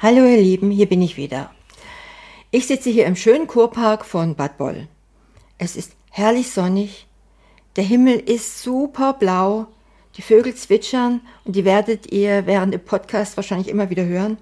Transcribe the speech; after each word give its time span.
Hallo 0.00 0.24
ihr 0.26 0.40
Lieben, 0.40 0.70
hier 0.70 0.88
bin 0.88 1.02
ich 1.02 1.16
wieder. 1.16 1.50
Ich 2.52 2.68
sitze 2.68 2.88
hier 2.88 3.06
im 3.06 3.16
schönen 3.16 3.48
Kurpark 3.48 4.04
von 4.04 4.36
Bad 4.36 4.56
Boll. 4.56 4.86
Es 5.58 5.74
ist 5.74 5.96
herrlich 6.12 6.52
sonnig, 6.52 7.08
der 7.74 7.82
Himmel 7.82 8.14
ist 8.14 8.62
super 8.62 9.12
blau, 9.14 9.66
die 10.16 10.22
Vögel 10.22 10.54
zwitschern 10.54 11.20
und 11.44 11.56
die 11.56 11.64
werdet 11.64 12.12
ihr 12.12 12.46
während 12.46 12.74
dem 12.74 12.84
Podcast 12.84 13.36
wahrscheinlich 13.36 13.66
immer 13.66 13.90
wieder 13.90 14.04
hören. 14.04 14.38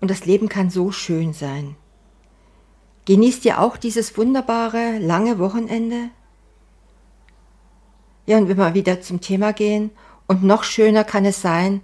Und 0.00 0.10
das 0.10 0.26
Leben 0.26 0.48
kann 0.48 0.68
so 0.68 0.90
schön 0.90 1.32
sein. 1.32 1.76
Genießt 3.04 3.44
ihr 3.44 3.60
auch 3.60 3.76
dieses 3.76 4.18
wunderbare, 4.18 4.98
lange 4.98 5.38
Wochenende? 5.38 6.10
Ja, 8.26 8.36
und 8.38 8.48
wenn 8.48 8.56
wir 8.56 8.74
wieder 8.74 9.00
zum 9.00 9.20
Thema 9.20 9.52
gehen, 9.52 9.92
und 10.26 10.42
noch 10.42 10.64
schöner 10.64 11.04
kann 11.04 11.24
es 11.24 11.40
sein, 11.40 11.82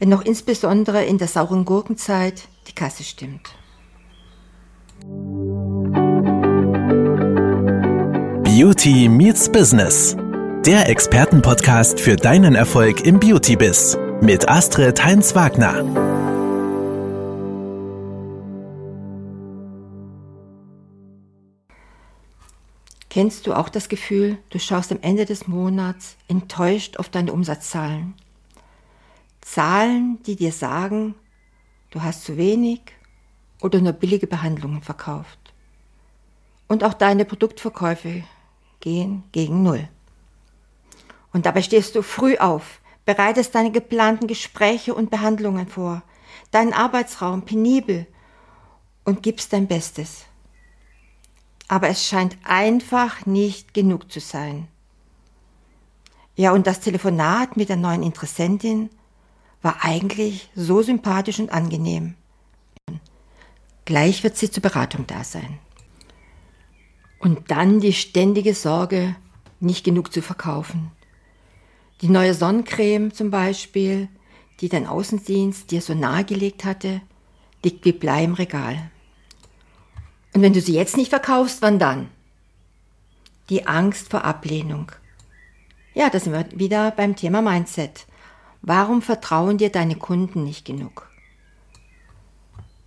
wenn 0.00 0.08
noch 0.08 0.24
insbesondere 0.24 1.04
in 1.04 1.18
der 1.18 1.28
sauren 1.28 1.64
Gurkenzeit 1.64 2.48
die 2.66 2.72
Kasse 2.72 3.04
stimmt. 3.04 3.50
Beauty 8.42 9.08
meets 9.08 9.50
Business. 9.52 10.16
Der 10.66 10.88
Expertenpodcast 10.88 12.00
für 12.00 12.16
deinen 12.16 12.54
Erfolg 12.54 13.06
im 13.06 13.20
Beauty-Biss 13.20 13.96
mit 14.20 14.48
Astrid 14.48 15.04
Heinz-Wagner. 15.04 15.84
Kennst 23.10 23.46
du 23.46 23.54
auch 23.54 23.68
das 23.68 23.88
Gefühl, 23.88 24.38
du 24.50 24.58
schaust 24.58 24.92
am 24.92 24.98
Ende 25.02 25.24
des 25.24 25.46
Monats 25.46 26.16
enttäuscht 26.28 26.96
auf 26.96 27.08
deine 27.08 27.32
Umsatzzahlen? 27.32 28.14
Zahlen, 29.52 30.22
die 30.22 30.36
dir 30.36 30.52
sagen, 30.52 31.16
du 31.90 32.02
hast 32.02 32.22
zu 32.22 32.36
wenig 32.36 32.82
oder 33.60 33.80
nur 33.80 33.92
billige 33.92 34.28
Behandlungen 34.28 34.80
verkauft. 34.80 35.38
Und 36.68 36.84
auch 36.84 36.94
deine 36.94 37.24
Produktverkäufe 37.24 38.22
gehen 38.78 39.24
gegen 39.32 39.64
Null. 39.64 39.88
Und 41.32 41.46
dabei 41.46 41.62
stehst 41.62 41.96
du 41.96 42.02
früh 42.02 42.36
auf, 42.36 42.80
bereitest 43.04 43.52
deine 43.56 43.72
geplanten 43.72 44.28
Gespräche 44.28 44.94
und 44.94 45.10
Behandlungen 45.10 45.66
vor, 45.66 46.04
deinen 46.52 46.72
Arbeitsraum 46.72 47.44
penibel 47.44 48.06
und 49.04 49.24
gibst 49.24 49.52
dein 49.52 49.66
Bestes. 49.66 50.26
Aber 51.66 51.88
es 51.88 52.06
scheint 52.06 52.38
einfach 52.44 53.26
nicht 53.26 53.74
genug 53.74 54.12
zu 54.12 54.20
sein. 54.20 54.68
Ja, 56.36 56.52
und 56.52 56.68
das 56.68 56.78
Telefonat 56.78 57.56
mit 57.56 57.68
der 57.68 57.76
neuen 57.76 58.04
Interessentin 58.04 58.90
war 59.62 59.84
eigentlich 59.84 60.50
so 60.54 60.82
sympathisch 60.82 61.38
und 61.38 61.50
angenehm. 61.50 62.14
Gleich 63.84 64.22
wird 64.22 64.36
sie 64.36 64.50
zur 64.50 64.62
Beratung 64.62 65.06
da 65.06 65.24
sein. 65.24 65.58
Und 67.18 67.50
dann 67.50 67.80
die 67.80 67.92
ständige 67.92 68.54
Sorge, 68.54 69.16
nicht 69.58 69.84
genug 69.84 70.12
zu 70.12 70.22
verkaufen. 70.22 70.90
Die 72.00 72.08
neue 72.08 72.32
Sonnencreme 72.32 73.12
zum 73.12 73.30
Beispiel, 73.30 74.08
die 74.60 74.68
dein 74.68 74.86
Außendienst 74.86 75.70
dir 75.70 75.82
so 75.82 75.94
nahegelegt 75.94 76.64
hatte, 76.64 77.02
liegt 77.62 77.84
wie 77.84 77.92
Blei 77.92 78.24
im 78.24 78.34
Regal. 78.34 78.90
Und 80.32 80.42
wenn 80.42 80.52
du 80.52 80.60
sie 80.60 80.74
jetzt 80.74 80.96
nicht 80.96 81.10
verkaufst, 81.10 81.60
wann 81.60 81.78
dann? 81.78 82.08
Die 83.50 83.66
Angst 83.66 84.10
vor 84.10 84.24
Ablehnung. 84.24 84.92
Ja, 85.92 86.08
da 86.08 86.20
sind 86.20 86.32
wir 86.32 86.46
wieder 86.58 86.92
beim 86.92 87.16
Thema 87.16 87.42
Mindset. 87.42 88.06
Warum 88.62 89.02
vertrauen 89.02 89.58
dir 89.58 89.70
deine 89.70 89.96
Kunden 89.96 90.44
nicht 90.44 90.64
genug? 90.64 91.10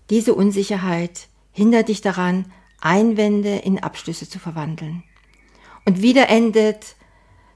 Diese 0.09 0.35
Unsicherheit 0.35 1.27
hindert 1.51 1.89
dich 1.89 2.01
daran, 2.01 2.51
Einwände 2.79 3.57
in 3.57 3.79
Abschlüsse 3.79 4.27
zu 4.27 4.39
verwandeln. 4.39 5.03
Und 5.85 6.01
wieder 6.01 6.29
endet 6.29 6.95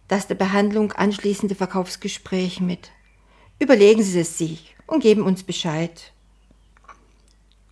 das 0.08 0.28
der 0.28 0.36
Behandlung 0.36 0.94
anschließende 0.94 1.56
Verkaufsgespräch 1.56 2.62
mit 2.62 2.92
Überlegen 3.60 4.04
Sie 4.04 4.20
es 4.20 4.38
sich 4.38 4.76
und 4.86 5.02
geben 5.02 5.24
uns 5.24 5.44
Bescheid. 5.44 6.14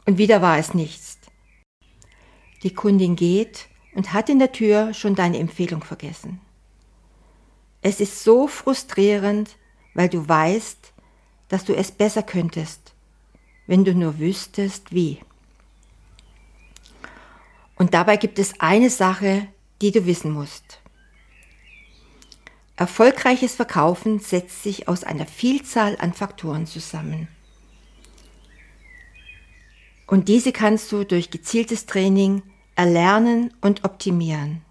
Und 0.05 0.17
wieder 0.17 0.41
war 0.41 0.57
es 0.57 0.73
nichts. 0.73 1.19
Die 2.63 2.73
Kundin 2.73 3.15
geht 3.15 3.67
und 3.93 4.11
hat 4.11 4.29
in 4.29 4.39
der 4.39 4.51
Tür 4.51 4.93
schon 4.93 5.15
deine 5.15 5.37
Empfehlung 5.37 5.83
vergessen. 5.83 6.41
Es 7.81 7.99
ist 7.99 8.23
so 8.23 8.47
frustrierend, 8.47 9.57
weil 9.95 10.09
du 10.09 10.27
weißt, 10.27 10.93
dass 11.47 11.65
du 11.65 11.73
es 11.73 11.91
besser 11.91 12.21
könntest, 12.21 12.93
wenn 13.65 13.83
du 13.83 13.95
nur 13.95 14.19
wüsstest, 14.19 14.93
wie. 14.93 15.19
Und 17.75 17.93
dabei 17.93 18.17
gibt 18.17 18.37
es 18.37 18.59
eine 18.59 18.89
Sache, 18.89 19.47
die 19.81 19.91
du 19.91 20.05
wissen 20.05 20.31
musst. 20.31 20.81
Erfolgreiches 22.77 23.55
Verkaufen 23.55 24.19
setzt 24.19 24.63
sich 24.63 24.87
aus 24.87 25.03
einer 25.03 25.25
Vielzahl 25.25 25.97
an 25.99 26.13
Faktoren 26.13 26.67
zusammen. 26.67 27.29
Und 30.07 30.27
diese 30.27 30.51
kannst 30.51 30.91
du 30.91 31.05
durch 31.05 31.31
gezieltes 31.31 31.85
Training 31.85 32.43
erlernen 32.75 33.53
und 33.61 33.85
optimieren. 33.85 34.64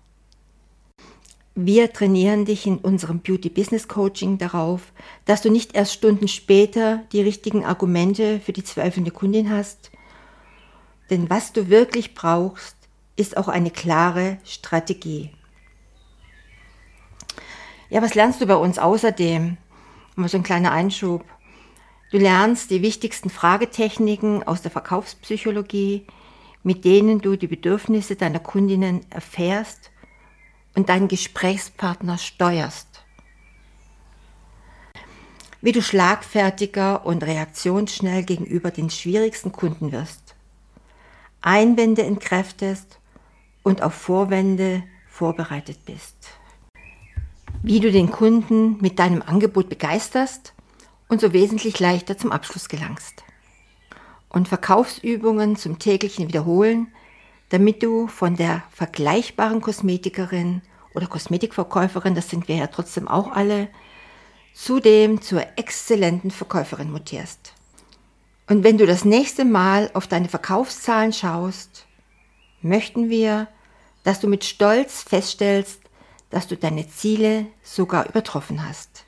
Wir 1.56 1.92
trainieren 1.92 2.44
dich 2.44 2.66
in 2.66 2.78
unserem 2.78 3.20
Beauty 3.20 3.48
Business 3.48 3.86
Coaching 3.86 4.38
darauf, 4.38 4.92
dass 5.24 5.40
du 5.40 5.50
nicht 5.50 5.76
erst 5.76 5.92
Stunden 5.92 6.26
später 6.26 7.04
die 7.12 7.20
richtigen 7.20 7.64
Argumente 7.64 8.40
für 8.40 8.52
die 8.52 8.64
zweifelnde 8.64 9.12
Kundin 9.12 9.50
hast. 9.50 9.92
Denn 11.10 11.30
was 11.30 11.52
du 11.52 11.68
wirklich 11.68 12.14
brauchst, 12.14 12.76
ist 13.14 13.36
auch 13.36 13.46
eine 13.46 13.70
klare 13.70 14.38
Strategie. 14.44 15.30
Ja, 17.88 18.02
was 18.02 18.16
lernst 18.16 18.40
du 18.40 18.46
bei 18.46 18.56
uns 18.56 18.80
außerdem? 18.80 19.56
Mal 20.16 20.28
so 20.28 20.38
ein 20.38 20.42
kleiner 20.42 20.72
Einschub. 20.72 21.24
Du 22.10 22.18
lernst 22.18 22.72
die 22.72 22.82
wichtigsten 22.82 23.30
Fragetechniken 23.30 24.42
aus 24.42 24.62
der 24.62 24.72
Verkaufspsychologie, 24.72 26.04
mit 26.64 26.84
denen 26.84 27.20
du 27.20 27.36
die 27.36 27.46
Bedürfnisse 27.46 28.16
deiner 28.16 28.40
Kundinnen 28.40 29.02
erfährst 29.10 29.92
und 30.74 30.88
deinen 30.88 31.08
Gesprächspartner 31.08 32.18
steuerst. 32.18 32.88
Wie 35.60 35.72
du 35.72 35.80
schlagfertiger 35.80 37.06
und 37.06 37.24
reaktionsschnell 37.24 38.22
gegenüber 38.24 38.70
den 38.70 38.90
schwierigsten 38.90 39.52
Kunden 39.52 39.92
wirst. 39.92 40.34
Einwände 41.40 42.02
entkräftest 42.02 42.98
und 43.62 43.82
auf 43.82 43.94
Vorwände 43.94 44.82
vorbereitet 45.08 45.84
bist. 45.86 46.16
Wie 47.62 47.80
du 47.80 47.90
den 47.90 48.10
Kunden 48.10 48.78
mit 48.80 48.98
deinem 48.98 49.22
Angebot 49.22 49.68
begeisterst 49.68 50.52
und 51.08 51.20
so 51.20 51.32
wesentlich 51.32 51.80
leichter 51.80 52.18
zum 52.18 52.32
Abschluss 52.32 52.68
gelangst. 52.68 53.24
Und 54.28 54.48
Verkaufsübungen 54.48 55.56
zum 55.56 55.78
täglichen 55.78 56.28
Wiederholen 56.28 56.88
damit 57.48 57.82
du 57.82 58.06
von 58.06 58.36
der 58.36 58.62
vergleichbaren 58.70 59.60
Kosmetikerin 59.60 60.62
oder 60.94 61.06
Kosmetikverkäuferin, 61.06 62.14
das 62.14 62.30
sind 62.30 62.48
wir 62.48 62.56
ja 62.56 62.66
trotzdem 62.66 63.08
auch 63.08 63.32
alle, 63.32 63.68
zudem 64.54 65.20
zur 65.20 65.44
exzellenten 65.56 66.30
Verkäuferin 66.30 66.90
mutierst. 66.90 67.52
Und 68.48 68.62
wenn 68.62 68.78
du 68.78 68.86
das 68.86 69.04
nächste 69.04 69.44
Mal 69.44 69.90
auf 69.94 70.06
deine 70.06 70.28
Verkaufszahlen 70.28 71.12
schaust, 71.12 71.86
möchten 72.60 73.08
wir, 73.08 73.48
dass 74.02 74.20
du 74.20 74.28
mit 74.28 74.44
Stolz 74.44 75.02
feststellst, 75.02 75.80
dass 76.30 76.46
du 76.46 76.56
deine 76.56 76.88
Ziele 76.88 77.46
sogar 77.62 78.08
übertroffen 78.08 78.66
hast. 78.66 79.04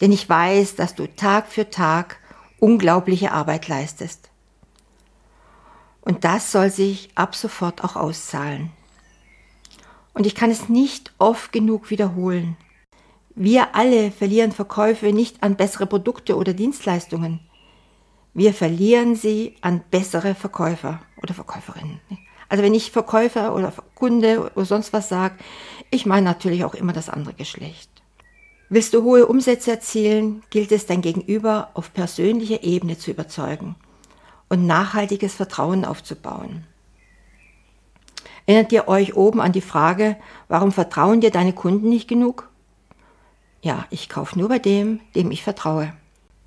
Denn 0.00 0.12
ich 0.12 0.28
weiß, 0.28 0.76
dass 0.76 0.94
du 0.94 1.06
Tag 1.06 1.48
für 1.48 1.68
Tag 1.68 2.18
unglaubliche 2.58 3.32
Arbeit 3.32 3.68
leistest. 3.68 4.29
Und 6.02 6.24
das 6.24 6.52
soll 6.52 6.70
sich 6.70 7.10
ab 7.14 7.34
sofort 7.34 7.84
auch 7.84 7.96
auszahlen. 7.96 8.70
Und 10.14 10.26
ich 10.26 10.34
kann 10.34 10.50
es 10.50 10.68
nicht 10.68 11.12
oft 11.18 11.52
genug 11.52 11.90
wiederholen. 11.90 12.56
Wir 13.34 13.74
alle 13.74 14.10
verlieren 14.10 14.52
Verkäufe 14.52 15.12
nicht 15.12 15.42
an 15.42 15.56
bessere 15.56 15.86
Produkte 15.86 16.36
oder 16.36 16.52
Dienstleistungen. 16.52 17.40
Wir 18.34 18.54
verlieren 18.54 19.14
sie 19.14 19.56
an 19.60 19.82
bessere 19.90 20.34
Verkäufer 20.34 21.00
oder 21.22 21.34
Verkäuferinnen. 21.34 22.00
Also 22.48 22.64
wenn 22.64 22.74
ich 22.74 22.90
Verkäufer 22.90 23.54
oder 23.54 23.72
Kunde 23.94 24.50
oder 24.54 24.64
sonst 24.64 24.92
was 24.92 25.08
sage, 25.08 25.36
ich 25.90 26.06
meine 26.06 26.24
natürlich 26.24 26.64
auch 26.64 26.74
immer 26.74 26.92
das 26.92 27.08
andere 27.08 27.34
Geschlecht. 27.34 27.90
Willst 28.68 28.94
du 28.94 29.02
hohe 29.02 29.26
Umsätze 29.26 29.72
erzielen, 29.72 30.42
gilt 30.50 30.72
es 30.72 30.86
dein 30.86 31.02
Gegenüber 31.02 31.70
auf 31.74 31.92
persönlicher 31.92 32.62
Ebene 32.62 32.98
zu 32.98 33.10
überzeugen 33.10 33.76
und 34.50 34.66
nachhaltiges 34.66 35.34
Vertrauen 35.34 35.86
aufzubauen. 35.86 36.66
Erinnert 38.44 38.72
ihr 38.72 38.88
euch 38.88 39.16
oben 39.16 39.40
an 39.40 39.52
die 39.52 39.60
Frage, 39.60 40.16
warum 40.48 40.72
vertrauen 40.72 41.20
dir 41.20 41.30
deine 41.30 41.52
Kunden 41.52 41.88
nicht 41.88 42.08
genug? 42.08 42.50
Ja, 43.62 43.86
ich 43.90 44.08
kaufe 44.08 44.38
nur 44.38 44.48
bei 44.48 44.58
dem, 44.58 45.00
dem 45.14 45.30
ich 45.30 45.42
vertraue. 45.42 45.92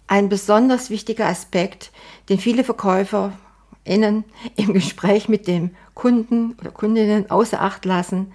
Ein 0.08 0.30
besonders 0.30 0.90
wichtiger 0.90 1.28
Aspekt, 1.28 1.92
den 2.28 2.40
viele 2.40 2.64
VerkäuferInnen 2.64 4.26
im 4.56 4.74
Gespräch 4.74 5.30
mit 5.30 5.48
dem 5.48 5.72
Kunden 5.94 6.56
oder 6.60 6.72
Kundinnen 6.72 7.32
außer 7.32 7.62
Acht 7.62 7.86
lassen, 7.86 8.34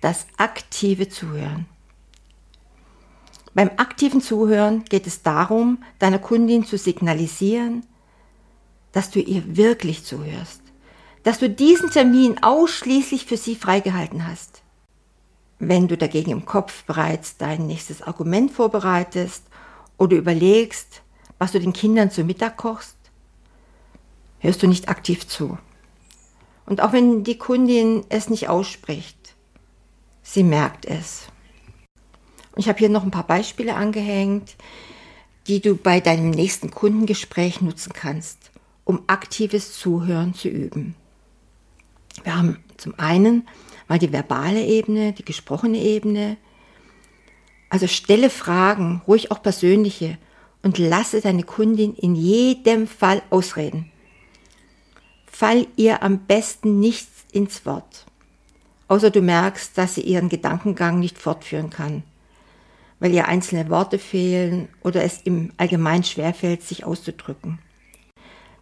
das 0.00 0.26
aktive 0.36 1.08
Zuhören. 1.08 1.66
Beim 3.54 3.70
aktiven 3.78 4.20
Zuhören 4.20 4.84
geht 4.84 5.06
es 5.06 5.22
darum, 5.22 5.82
deiner 5.98 6.18
Kundin 6.18 6.64
zu 6.64 6.76
signalisieren, 6.76 7.86
dass 8.92 9.10
du 9.10 9.20
ihr 9.20 9.56
wirklich 9.56 10.04
zuhörst, 10.04 10.62
dass 11.22 11.38
du 11.38 11.48
diesen 11.48 11.90
Termin 11.90 12.42
ausschließlich 12.42 13.26
für 13.26 13.36
sie 13.36 13.56
freigehalten 13.56 14.26
hast. 14.26 14.62
Wenn 15.58 15.88
du 15.88 15.96
dagegen 15.96 16.30
im 16.30 16.46
Kopf 16.46 16.84
bereits 16.84 17.36
dein 17.36 17.66
nächstes 17.66 18.02
Argument 18.02 18.50
vorbereitest 18.52 19.42
oder 19.96 20.16
überlegst, 20.16 21.02
was 21.38 21.52
du 21.52 21.60
den 21.60 21.72
Kindern 21.72 22.10
zu 22.10 22.24
Mittag 22.24 22.56
kochst, 22.56 22.96
hörst 24.38 24.62
du 24.62 24.68
nicht 24.68 24.88
aktiv 24.88 25.26
zu. 25.26 25.58
Und 26.66 26.80
auch 26.80 26.92
wenn 26.92 27.24
die 27.24 27.38
Kundin 27.38 28.04
es 28.08 28.28
nicht 28.28 28.48
ausspricht, 28.48 29.34
sie 30.22 30.44
merkt 30.44 30.84
es. 30.84 31.28
Und 32.52 32.60
ich 32.60 32.68
habe 32.68 32.78
hier 32.78 32.88
noch 32.88 33.04
ein 33.04 33.10
paar 33.10 33.26
Beispiele 33.26 33.74
angehängt, 33.74 34.56
die 35.46 35.60
du 35.60 35.76
bei 35.76 36.00
deinem 36.00 36.30
nächsten 36.30 36.70
Kundengespräch 36.70 37.60
nutzen 37.62 37.92
kannst, 37.94 38.50
um 38.88 39.02
aktives 39.06 39.78
Zuhören 39.78 40.32
zu 40.32 40.48
üben. 40.48 40.94
Wir 42.24 42.38
haben 42.38 42.56
zum 42.78 42.98
einen 42.98 43.46
mal 43.86 43.98
die 43.98 44.12
verbale 44.14 44.64
Ebene, 44.64 45.12
die 45.12 45.26
gesprochene 45.26 45.76
Ebene. 45.76 46.38
Also 47.68 47.86
stelle 47.86 48.30
Fragen, 48.30 49.02
ruhig 49.06 49.30
auch 49.30 49.42
persönliche, 49.42 50.16
und 50.62 50.78
lasse 50.78 51.20
deine 51.20 51.42
Kundin 51.42 51.94
in 51.94 52.14
jedem 52.14 52.86
Fall 52.86 53.22
ausreden. 53.28 53.92
Fall 55.26 55.66
ihr 55.76 56.02
am 56.02 56.20
besten 56.20 56.80
nichts 56.80 57.26
ins 57.30 57.66
Wort, 57.66 58.06
außer 58.88 59.10
du 59.10 59.20
merkst, 59.20 59.76
dass 59.76 59.96
sie 59.96 60.00
ihren 60.00 60.30
Gedankengang 60.30 60.98
nicht 60.98 61.18
fortführen 61.18 61.68
kann, 61.68 62.04
weil 63.00 63.12
ihr 63.12 63.28
einzelne 63.28 63.68
Worte 63.68 63.98
fehlen 63.98 64.68
oder 64.82 65.04
es 65.04 65.20
im 65.22 65.52
Allgemeinen 65.58 66.04
schwerfällt, 66.04 66.62
sich 66.62 66.84
auszudrücken. 66.84 67.58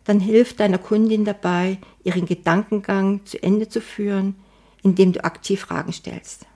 Dann 0.07 0.21
hilf 0.21 0.55
deiner 0.55 0.79
Kundin 0.79 1.25
dabei, 1.25 1.79
ihren 2.05 2.27
Gedankengang 2.27 3.25
zu 3.25 3.43
Ende 3.43 3.69
zu 3.69 3.81
führen, 3.81 4.37
indem 4.83 5.13
du 5.13 5.25
aktiv 5.25 5.61
Fragen 5.61 5.93
stellst. 5.93 6.47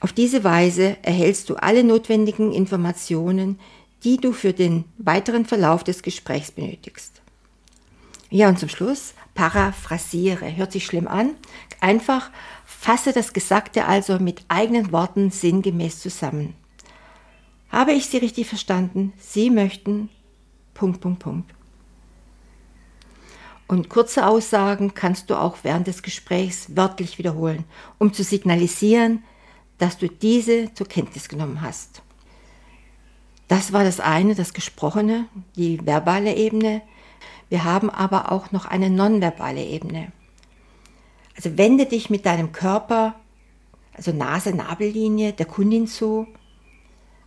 Auf 0.00 0.12
diese 0.12 0.44
Weise 0.44 0.96
erhältst 1.02 1.50
du 1.50 1.56
alle 1.56 1.82
notwendigen 1.82 2.52
Informationen, 2.52 3.58
die 4.04 4.16
du 4.16 4.32
für 4.32 4.52
den 4.52 4.84
weiteren 4.98 5.44
Verlauf 5.44 5.82
des 5.82 6.02
Gesprächs 6.02 6.52
benötigst. 6.52 7.20
Ja, 8.30 8.48
und 8.48 8.58
zum 8.58 8.68
Schluss 8.68 9.14
paraphrasiere. 9.34 10.56
Hört 10.56 10.72
sich 10.72 10.86
schlimm 10.86 11.08
an. 11.08 11.30
Einfach 11.80 12.30
fasse 12.64 13.12
das 13.12 13.32
Gesagte 13.32 13.86
also 13.86 14.18
mit 14.18 14.44
eigenen 14.48 14.92
Worten 14.92 15.30
sinngemäß 15.30 16.00
zusammen. 16.00 16.54
Habe 17.70 17.92
ich 17.92 18.06
Sie 18.06 18.18
richtig 18.18 18.46
verstanden? 18.46 19.12
Sie 19.18 19.50
möchten 19.50 20.08
Punkt, 20.78 21.00
Punkt, 21.00 21.18
Punkt. 21.18 21.54
Und 23.66 23.90
kurze 23.90 24.26
Aussagen 24.26 24.94
kannst 24.94 25.28
du 25.28 25.34
auch 25.34 25.58
während 25.64 25.88
des 25.88 26.02
Gesprächs 26.04 26.76
wörtlich 26.76 27.18
wiederholen, 27.18 27.64
um 27.98 28.12
zu 28.12 28.22
signalisieren, 28.22 29.24
dass 29.78 29.98
du 29.98 30.08
diese 30.08 30.72
zur 30.74 30.86
Kenntnis 30.86 31.28
genommen 31.28 31.62
hast. 31.62 32.00
Das 33.48 33.72
war 33.72 33.82
das 33.82 33.98
eine, 33.98 34.36
das 34.36 34.54
Gesprochene, 34.54 35.26
die 35.56 35.84
verbale 35.84 36.36
Ebene. 36.36 36.82
Wir 37.48 37.64
haben 37.64 37.90
aber 37.90 38.30
auch 38.30 38.52
noch 38.52 38.64
eine 38.64 38.88
nonverbale 38.88 39.64
Ebene. 39.64 40.12
Also 41.34 41.58
wende 41.58 41.86
dich 41.86 42.08
mit 42.08 42.24
deinem 42.24 42.52
Körper, 42.52 43.16
also 43.94 44.12
Nase-Nabellinie 44.12 45.32
der 45.32 45.46
Kundin 45.46 45.88
zu, 45.88 46.28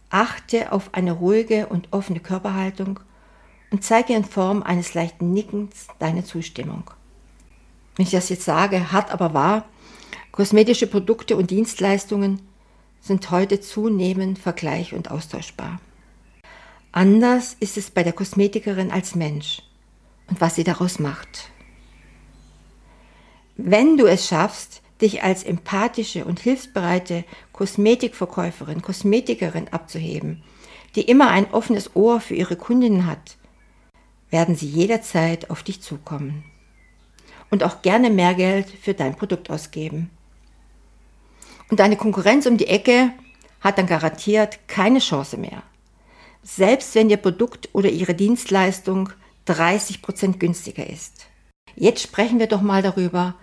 achte 0.09 0.71
auf 0.71 0.94
eine 0.94 1.12
ruhige 1.12 1.68
und 1.68 1.89
offene 1.92 2.21
Körperhaltung 2.21 3.01
und 3.71 3.83
zeige 3.83 4.13
in 4.13 4.25
Form 4.25 4.62
eines 4.62 4.94
leichten 4.94 5.33
Nickens 5.33 5.88
deine 5.97 6.23
Zustimmung. 6.23 6.83
Wenn 7.95 8.06
ich 8.06 8.12
das 8.12 8.29
jetzt 8.29 8.44
sage, 8.44 8.91
hart 8.91 9.12
aber 9.12 9.33
wahr, 9.33 9.65
kosmetische 10.31 10.88
Produkte 10.88 11.35
und 11.35 11.50
Dienstleistungen 11.50 12.41
sind 13.01 13.31
heute 13.31 13.59
zunehmend 13.59 14.38
vergleich- 14.38 14.94
und 14.94 15.09
austauschbar. 15.09 15.79
Anders 16.91 17.56
ist 17.59 17.77
es 17.77 17.89
bei 17.89 18.03
der 18.03 18.13
Kosmetikerin 18.13 18.91
als 18.91 19.15
Mensch 19.15 19.63
und 20.27 20.41
was 20.41 20.56
sie 20.56 20.63
daraus 20.63 21.00
macht. 21.00 21.50
Wenn 23.56 23.97
du 23.97 24.06
es 24.06 24.27
schaffst, 24.27 24.81
dich 25.01 25.23
als 25.23 25.44
empathische 25.44 26.25
und 26.25 26.39
hilfsbereite 26.39 27.23
Kosmetikverkäuferin, 27.53 28.81
Kosmetikerin 28.81 29.68
abzuheben, 29.69 30.44
die 30.95 31.01
immer 31.01 31.29
ein 31.29 31.51
offenes 31.51 31.95
Ohr 31.95 32.19
für 32.19 32.35
ihre 32.35 32.56
Kundinnen 32.56 33.07
hat, 33.07 33.38
werden 34.31 34.56
sie 34.56 34.68
jederzeit 34.68 35.50
auf 35.50 35.62
dich 35.62 35.81
zukommen 35.81 36.44
und 37.51 37.63
auch 37.63 37.81
gerne 37.83 38.10
mehr 38.10 38.33
Geld 38.33 38.69
für 38.69 38.95
dein 38.95 39.16
Produkt 39.16 39.51
ausgeben. 39.51 40.10
Und 41.69 41.80
deine 41.80 41.98
Konkurrenz 41.98 42.48
um 42.48 42.57
die 42.57 42.68
Ecke 42.68 43.12
hat 43.60 43.78
dann 43.78 43.86
garantiert 43.86 44.60
keine 44.68 45.00
Chance 45.00 45.38
mehr. 45.38 45.62
Selbst 46.42 46.95
wenn 46.95 47.10
ihr 47.10 47.18
Produkt 47.18 47.69
oder 47.74 47.89
ihre 47.89 48.16
Dienstleistung 48.16 49.10
30% 49.48 50.38
günstiger 50.38 50.88
ist. 50.89 51.28
Jetzt 51.75 52.01
sprechen 52.01 52.39
wir 52.39 52.48
doch 52.48 52.62
mal 52.62 52.81
darüber, 52.81 53.36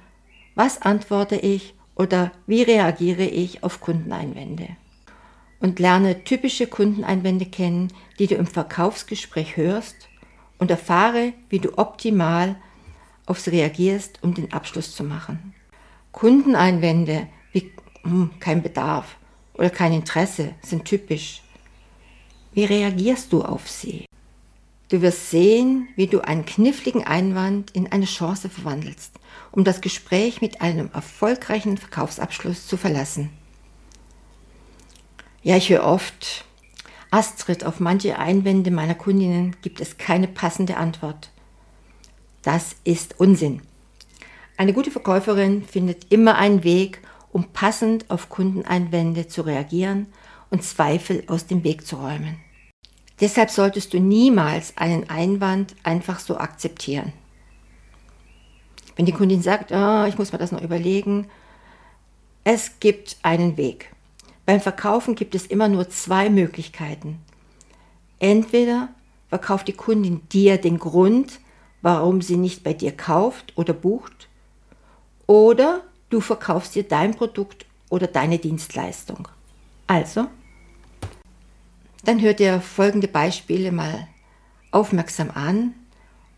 was 0.54 0.82
antworte 0.82 1.36
ich 1.36 1.74
oder 1.94 2.32
wie 2.46 2.62
reagiere 2.62 3.24
ich 3.24 3.62
auf 3.62 3.80
Kundeneinwände. 3.80 4.68
Und 5.60 5.78
lerne 5.78 6.24
typische 6.24 6.66
Kundeneinwände 6.66 7.46
kennen, 7.46 7.92
die 8.18 8.26
du 8.26 8.36
im 8.36 8.46
Verkaufsgespräch 8.46 9.56
hörst 9.56 10.07
und 10.58 10.70
erfahre, 10.70 11.32
wie 11.48 11.58
du 11.58 11.76
optimal 11.78 12.56
auf 13.26 13.40
sie 13.40 13.50
reagierst, 13.50 14.22
um 14.22 14.34
den 14.34 14.52
Abschluss 14.52 14.94
zu 14.94 15.04
machen. 15.04 15.54
Kundeneinwände 16.12 17.28
wie 17.52 17.72
hm, 18.02 18.30
kein 18.40 18.62
Bedarf 18.62 19.16
oder 19.54 19.70
kein 19.70 19.92
Interesse 19.92 20.54
sind 20.62 20.84
typisch. 20.84 21.42
Wie 22.52 22.64
reagierst 22.64 23.32
du 23.32 23.42
auf 23.42 23.68
sie? 23.68 24.06
Du 24.88 25.02
wirst 25.02 25.30
sehen, 25.30 25.88
wie 25.96 26.06
du 26.06 26.20
einen 26.20 26.46
kniffligen 26.46 27.06
Einwand 27.06 27.72
in 27.72 27.92
eine 27.92 28.06
Chance 28.06 28.48
verwandelst, 28.48 29.12
um 29.52 29.62
das 29.62 29.82
Gespräch 29.82 30.40
mit 30.40 30.62
einem 30.62 30.90
erfolgreichen 30.94 31.76
Verkaufsabschluss 31.76 32.66
zu 32.66 32.78
verlassen. 32.78 33.30
Ja, 35.42 35.56
ich 35.56 35.68
höre 35.68 35.84
oft, 35.84 36.46
Astrid, 37.10 37.64
auf 37.64 37.80
manche 37.80 38.18
Einwände 38.18 38.70
meiner 38.70 38.94
Kundinnen 38.94 39.56
gibt 39.62 39.80
es 39.80 39.96
keine 39.96 40.28
passende 40.28 40.76
Antwort. 40.76 41.30
Das 42.42 42.76
ist 42.84 43.18
Unsinn. 43.18 43.62
Eine 44.56 44.72
gute 44.72 44.90
Verkäuferin 44.90 45.64
findet 45.64 46.12
immer 46.12 46.36
einen 46.36 46.64
Weg, 46.64 47.00
um 47.32 47.44
passend 47.52 48.10
auf 48.10 48.28
Kundeneinwände 48.28 49.28
zu 49.28 49.42
reagieren 49.42 50.06
und 50.50 50.64
Zweifel 50.64 51.24
aus 51.28 51.46
dem 51.46 51.64
Weg 51.64 51.86
zu 51.86 51.96
räumen. 51.96 52.38
Deshalb 53.20 53.50
solltest 53.50 53.94
du 53.94 54.00
niemals 54.00 54.76
einen 54.76 55.08
Einwand 55.10 55.74
einfach 55.82 56.20
so 56.20 56.38
akzeptieren. 56.38 57.12
Wenn 58.96 59.06
die 59.06 59.12
Kundin 59.12 59.42
sagt, 59.42 59.72
oh, 59.72 60.04
ich 60.04 60.18
muss 60.18 60.32
mir 60.32 60.38
das 60.38 60.52
noch 60.52 60.62
überlegen, 60.62 61.28
es 62.44 62.80
gibt 62.80 63.16
einen 63.22 63.56
Weg. 63.56 63.92
Beim 64.48 64.62
Verkaufen 64.62 65.14
gibt 65.14 65.34
es 65.34 65.44
immer 65.44 65.68
nur 65.68 65.90
zwei 65.90 66.30
Möglichkeiten. 66.30 67.18
Entweder 68.18 68.88
verkauft 69.28 69.68
die 69.68 69.74
Kundin 69.74 70.22
dir 70.30 70.56
den 70.56 70.78
Grund, 70.78 71.40
warum 71.82 72.22
sie 72.22 72.38
nicht 72.38 72.64
bei 72.64 72.72
dir 72.72 72.92
kauft 72.92 73.52
oder 73.58 73.74
bucht, 73.74 74.30
oder 75.26 75.82
du 76.08 76.22
verkaufst 76.22 76.74
dir 76.74 76.84
dein 76.84 77.14
Produkt 77.14 77.66
oder 77.90 78.06
deine 78.06 78.38
Dienstleistung. 78.38 79.28
Also, 79.86 80.28
dann 82.06 82.18
hör 82.22 82.32
dir 82.32 82.62
folgende 82.62 83.08
Beispiele 83.08 83.70
mal 83.70 84.08
aufmerksam 84.70 85.30
an, 85.30 85.74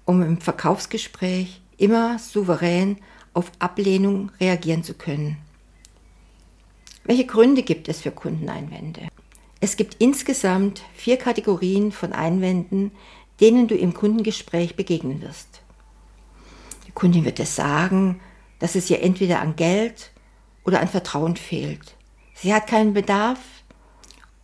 um 0.05 0.21
im 0.23 0.41
Verkaufsgespräch 0.41 1.61
immer 1.77 2.19
souverän 2.19 2.99
auf 3.35 3.53
Ablehnung 3.61 4.33
reagieren 4.41 4.83
zu 4.83 4.95
können. 4.95 5.37
Welche 7.05 7.27
Gründe 7.27 7.63
gibt 7.63 7.89
es 7.89 8.01
für 8.01 8.11
Kundeneinwände? 8.11 9.09
Es 9.61 9.77
gibt 9.77 9.97
insgesamt 9.99 10.83
vier 10.95 11.17
Kategorien 11.17 11.93
von 11.93 12.13
Einwänden, 12.13 12.93
denen 13.41 13.69
du 13.69 13.75
im 13.75 13.95
Kundengespräch 13.95 14.77
begegnen 14.77 15.23
wirst. 15.23 15.63
Die 16.87 16.93
Kundin 16.93 17.25
wird 17.25 17.39
dir 17.39 17.47
sagen, 17.47 18.21
dass 18.59 18.75
es 18.75 18.91
ihr 18.91 19.03
entweder 19.03 19.41
an 19.41 19.57
Geld 19.57 20.13
oder 20.65 20.81
an 20.81 20.89
Vertrauen 20.89 21.37
fehlt. 21.37 21.95
Sie 22.35 22.55
hat 22.55 22.67
keinen 22.67 22.95
Bedarf 22.95 23.39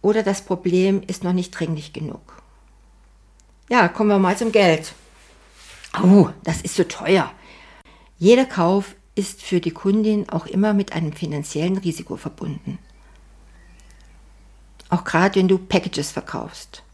oder 0.02 0.22
das 0.22 0.42
Problem 0.42 1.02
ist 1.06 1.24
noch 1.24 1.32
nicht 1.32 1.50
dringlich 1.52 1.92
genug. 1.92 2.42
Ja, 3.68 3.88
kommen 3.88 4.10
wir 4.10 4.18
mal 4.18 4.36
zum 4.36 4.52
Geld. 4.52 4.94
Oh, 6.02 6.28
das 6.44 6.60
ist 6.62 6.76
so 6.76 6.84
teuer. 6.84 7.32
Jeder 8.18 8.44
Kauf 8.44 8.94
ist 9.16 9.42
für 9.42 9.60
die 9.60 9.72
Kundin 9.72 10.28
auch 10.28 10.46
immer 10.46 10.74
mit 10.74 10.92
einem 10.92 11.12
finanziellen 11.12 11.78
Risiko 11.78 12.16
verbunden. 12.16 12.78
Auch 14.88 15.02
gerade 15.02 15.40
wenn 15.40 15.48
du 15.48 15.58
Packages 15.58 16.12
verkaufst. 16.12 16.84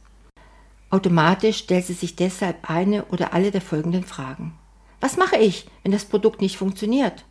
Automatisch 0.89 1.59
stellt 1.59 1.85
sie 1.85 1.93
sich 1.93 2.17
deshalb 2.17 2.71
eine 2.71 3.05
oder 3.07 3.35
alle 3.35 3.51
der 3.51 3.61
folgenden 3.61 4.05
Fragen. 4.05 4.55
Was 5.01 5.17
mache 5.17 5.37
ich, 5.37 5.67
wenn 5.83 5.93
das 5.93 6.05
Produkt 6.05 6.41
nicht 6.41 6.57
funktioniert? 6.57 7.25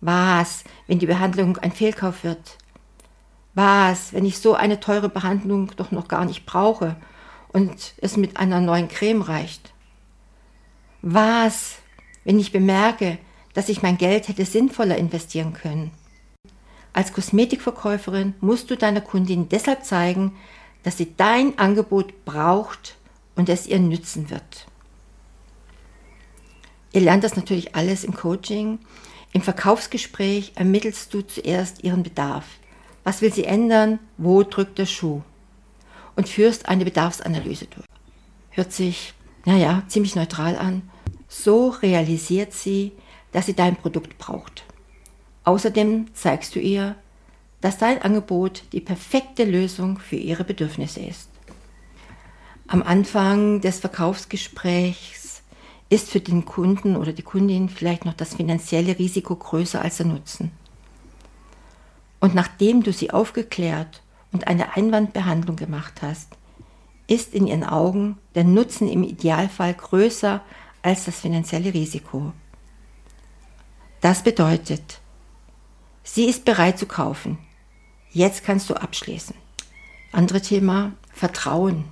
Was, 0.00 0.62
wenn 0.86 0.98
die 0.98 1.06
Behandlung 1.06 1.56
ein 1.58 1.72
Fehlkauf 1.72 2.22
wird? 2.22 2.58
Was, 3.54 4.12
wenn 4.12 4.26
ich 4.26 4.38
so 4.38 4.54
eine 4.54 4.78
teure 4.78 5.08
Behandlung 5.08 5.72
doch 5.76 5.90
noch 5.90 6.06
gar 6.06 6.24
nicht 6.24 6.44
brauche 6.44 6.96
und 7.48 7.94
es 7.96 8.16
mit 8.16 8.36
einer 8.36 8.60
neuen 8.60 8.88
Creme 8.88 9.22
reicht? 9.22 9.72
Was, 11.00 11.76
wenn 12.24 12.38
ich 12.38 12.52
bemerke, 12.52 13.18
dass 13.54 13.68
ich 13.68 13.82
mein 13.82 13.98
Geld 13.98 14.28
hätte 14.28 14.44
sinnvoller 14.44 14.96
investieren 14.96 15.52
können? 15.52 15.90
Als 16.92 17.12
Kosmetikverkäuferin 17.12 18.34
musst 18.40 18.70
du 18.70 18.76
deiner 18.76 19.00
Kundin 19.00 19.48
deshalb 19.48 19.84
zeigen, 19.84 20.36
dass 20.82 20.96
sie 20.96 21.14
dein 21.16 21.58
Angebot 21.58 22.24
braucht 22.24 22.96
und 23.36 23.48
es 23.48 23.66
ihr 23.66 23.78
nützen 23.78 24.30
wird. 24.30 24.66
Ihr 26.92 27.02
lernt 27.02 27.24
das 27.24 27.36
natürlich 27.36 27.74
alles 27.76 28.04
im 28.04 28.14
Coaching. 28.14 28.78
Im 29.32 29.42
Verkaufsgespräch 29.42 30.52
ermittelst 30.54 31.12
du 31.12 31.22
zuerst 31.22 31.84
ihren 31.84 32.02
Bedarf. 32.02 32.46
Was 33.04 33.22
will 33.22 33.32
sie 33.32 33.44
ändern? 33.44 33.98
Wo 34.16 34.42
drückt 34.42 34.78
der 34.78 34.86
Schuh? 34.86 35.22
Und 36.16 36.28
führst 36.28 36.68
eine 36.68 36.84
Bedarfsanalyse 36.84 37.66
durch. 37.66 37.86
Hört 38.50 38.72
sich, 38.72 39.14
naja, 39.44 39.82
ziemlich 39.86 40.16
neutral 40.16 40.56
an. 40.56 40.90
So 41.28 41.68
realisiert 41.68 42.52
sie, 42.52 42.92
dass 43.32 43.46
sie 43.46 43.54
dein 43.54 43.76
Produkt 43.76 44.18
braucht. 44.18 44.64
Außerdem 45.44 46.14
zeigst 46.14 46.54
du 46.54 46.60
ihr, 46.60 46.96
dass 47.60 47.78
dein 47.78 48.00
Angebot 48.02 48.62
die 48.72 48.80
perfekte 48.80 49.44
Lösung 49.44 49.98
für 49.98 50.16
ihre 50.16 50.44
Bedürfnisse 50.44 51.00
ist. 51.00 51.28
Am 52.66 52.82
Anfang 52.82 53.60
des 53.60 53.80
Verkaufsgesprächs 53.80 55.42
ist 55.90 56.10
für 56.10 56.20
den 56.20 56.44
Kunden 56.44 56.96
oder 56.96 57.12
die 57.12 57.22
Kundin 57.22 57.68
vielleicht 57.68 58.04
noch 58.04 58.14
das 58.14 58.34
finanzielle 58.34 58.98
Risiko 58.98 59.34
größer 59.34 59.80
als 59.80 59.96
der 59.96 60.06
Nutzen. 60.06 60.52
Und 62.20 62.34
nachdem 62.34 62.82
du 62.82 62.92
sie 62.92 63.10
aufgeklärt 63.10 64.02
und 64.32 64.46
eine 64.46 64.76
Einwandbehandlung 64.76 65.56
gemacht 65.56 66.02
hast, 66.02 66.28
ist 67.06 67.34
in 67.34 67.46
ihren 67.46 67.64
Augen 67.64 68.18
der 68.34 68.44
Nutzen 68.44 68.86
im 68.86 69.02
Idealfall 69.02 69.72
größer 69.72 70.42
als 70.82 71.06
das 71.06 71.20
finanzielle 71.20 71.72
Risiko. 71.72 72.32
Das 74.00 74.22
bedeutet, 74.22 75.00
sie 76.04 76.26
ist 76.26 76.44
bereit 76.44 76.78
zu 76.78 76.86
kaufen. 76.86 77.38
Jetzt 78.10 78.44
kannst 78.44 78.70
du 78.70 78.74
abschließen. 78.74 79.34
Andere 80.12 80.40
Thema, 80.40 80.92
Vertrauen. 81.12 81.84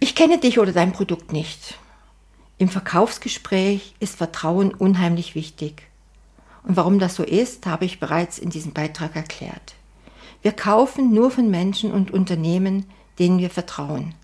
Ich 0.00 0.14
kenne 0.14 0.38
dich 0.38 0.58
oder 0.58 0.72
dein 0.72 0.92
Produkt 0.92 1.32
nicht. 1.32 1.78
Im 2.56 2.70
Verkaufsgespräch 2.70 3.94
ist 4.00 4.16
Vertrauen 4.16 4.72
unheimlich 4.72 5.34
wichtig. 5.34 5.82
Und 6.64 6.76
warum 6.76 6.98
das 6.98 7.14
so 7.14 7.22
ist, 7.22 7.66
habe 7.66 7.84
ich 7.84 8.00
bereits 8.00 8.38
in 8.38 8.48
diesem 8.48 8.72
Beitrag 8.72 9.14
erklärt. 9.14 9.74
Wir 10.40 10.52
kaufen 10.52 11.12
nur 11.12 11.30
von 11.30 11.50
Menschen 11.50 11.92
und 11.92 12.10
Unternehmen, 12.10 12.86
denen 13.18 13.38
wir 13.38 13.50
vertrauen. 13.50 14.14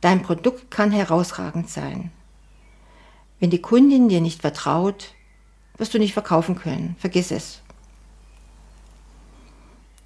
Dein 0.00 0.22
Produkt 0.22 0.70
kann 0.70 0.90
herausragend 0.90 1.70
sein. 1.70 2.10
Wenn 3.40 3.50
die 3.50 3.62
Kundin 3.62 4.08
dir 4.08 4.20
nicht 4.20 4.40
vertraut, 4.40 5.14
wirst 5.76 5.94
du 5.94 5.98
nicht 5.98 6.12
verkaufen 6.12 6.56
können. 6.56 6.96
Vergiss 6.98 7.30
es. 7.30 7.60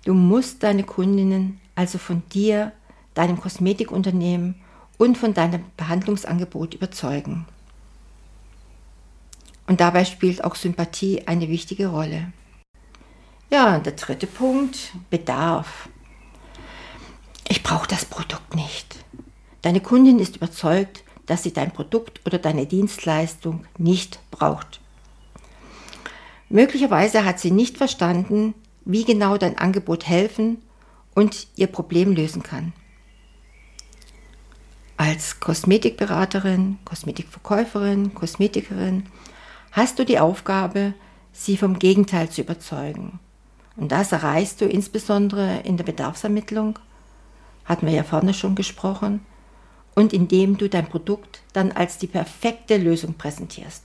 Du 0.05 0.15
musst 0.15 0.63
deine 0.63 0.83
Kundinnen 0.83 1.61
also 1.75 1.99
von 1.99 2.23
dir, 2.31 2.73
deinem 3.15 3.41
Kosmetikunternehmen 3.41 4.57
und 4.99 5.17
von 5.17 5.33
deinem 5.33 5.65
Behandlungsangebot 5.77 6.75
überzeugen. 6.75 7.47
Und 9.67 9.81
dabei 9.81 10.05
spielt 10.05 10.45
auch 10.45 10.55
Sympathie 10.55 11.27
eine 11.27 11.49
wichtige 11.49 11.87
Rolle. 11.87 12.33
Ja, 13.51 13.77
und 13.77 13.87
der 13.87 13.93
dritte 13.93 14.27
Punkt, 14.27 14.93
Bedarf. 15.09 15.89
Ich 17.49 17.63
brauche 17.63 17.87
das 17.87 18.05
Produkt 18.05 18.55
nicht. 18.55 18.97
Deine 19.63 19.81
Kundin 19.81 20.19
ist 20.19 20.37
überzeugt, 20.37 21.05
dass 21.27 21.43
sie 21.43 21.53
dein 21.53 21.73
Produkt 21.73 22.21
oder 22.27 22.39
deine 22.39 22.67
Dienstleistung 22.67 23.67
nicht 23.79 24.19
braucht. 24.31 24.81
Möglicherweise 26.49 27.25
hat 27.25 27.41
sie 27.41 27.51
nicht 27.51 27.79
verstanden, 27.79 28.55
wie 28.85 29.05
genau 29.05 29.39
dein 29.39 29.57
Angebot 29.57 30.07
helfen 30.07 30.59
und 31.15 31.47
ihr 31.57 31.67
Problem 31.67 32.13
lösen 32.13 32.43
kann. 32.43 32.73
Als 34.97 35.41
Kosmetikberaterin, 35.41 36.79
Kosmetikverkäuferin, 36.85 38.15
Kosmetikerin 38.15 39.07
hast 39.73 39.99
du 39.99 40.05
die 40.05 40.19
Aufgabe, 40.19 40.95
sie 41.33 41.57
vom 41.57 41.79
Gegenteil 41.79 42.29
zu 42.29 42.43
überzeugen. 42.43 43.19
Und 43.77 43.91
das 43.91 44.13
erreichst 44.13 44.61
du 44.61 44.67
insbesondere 44.67 45.61
in 45.65 45.77
der 45.77 45.85
Bedarfsermittlung, 45.85 46.79
hatten 47.65 47.87
wir 47.87 47.95
ja 47.95 48.03
vorne 48.03 48.35
schon 48.35 48.55
gesprochen, 48.55 49.25
und 49.95 50.13
indem 50.13 50.57
du 50.57 50.69
dein 50.69 50.89
Produkt 50.89 51.41
dann 51.53 51.73
als 51.73 51.99
die 51.99 52.07
perfekte 52.07 52.77
Lösung 52.77 53.15
präsentierst. 53.15 53.83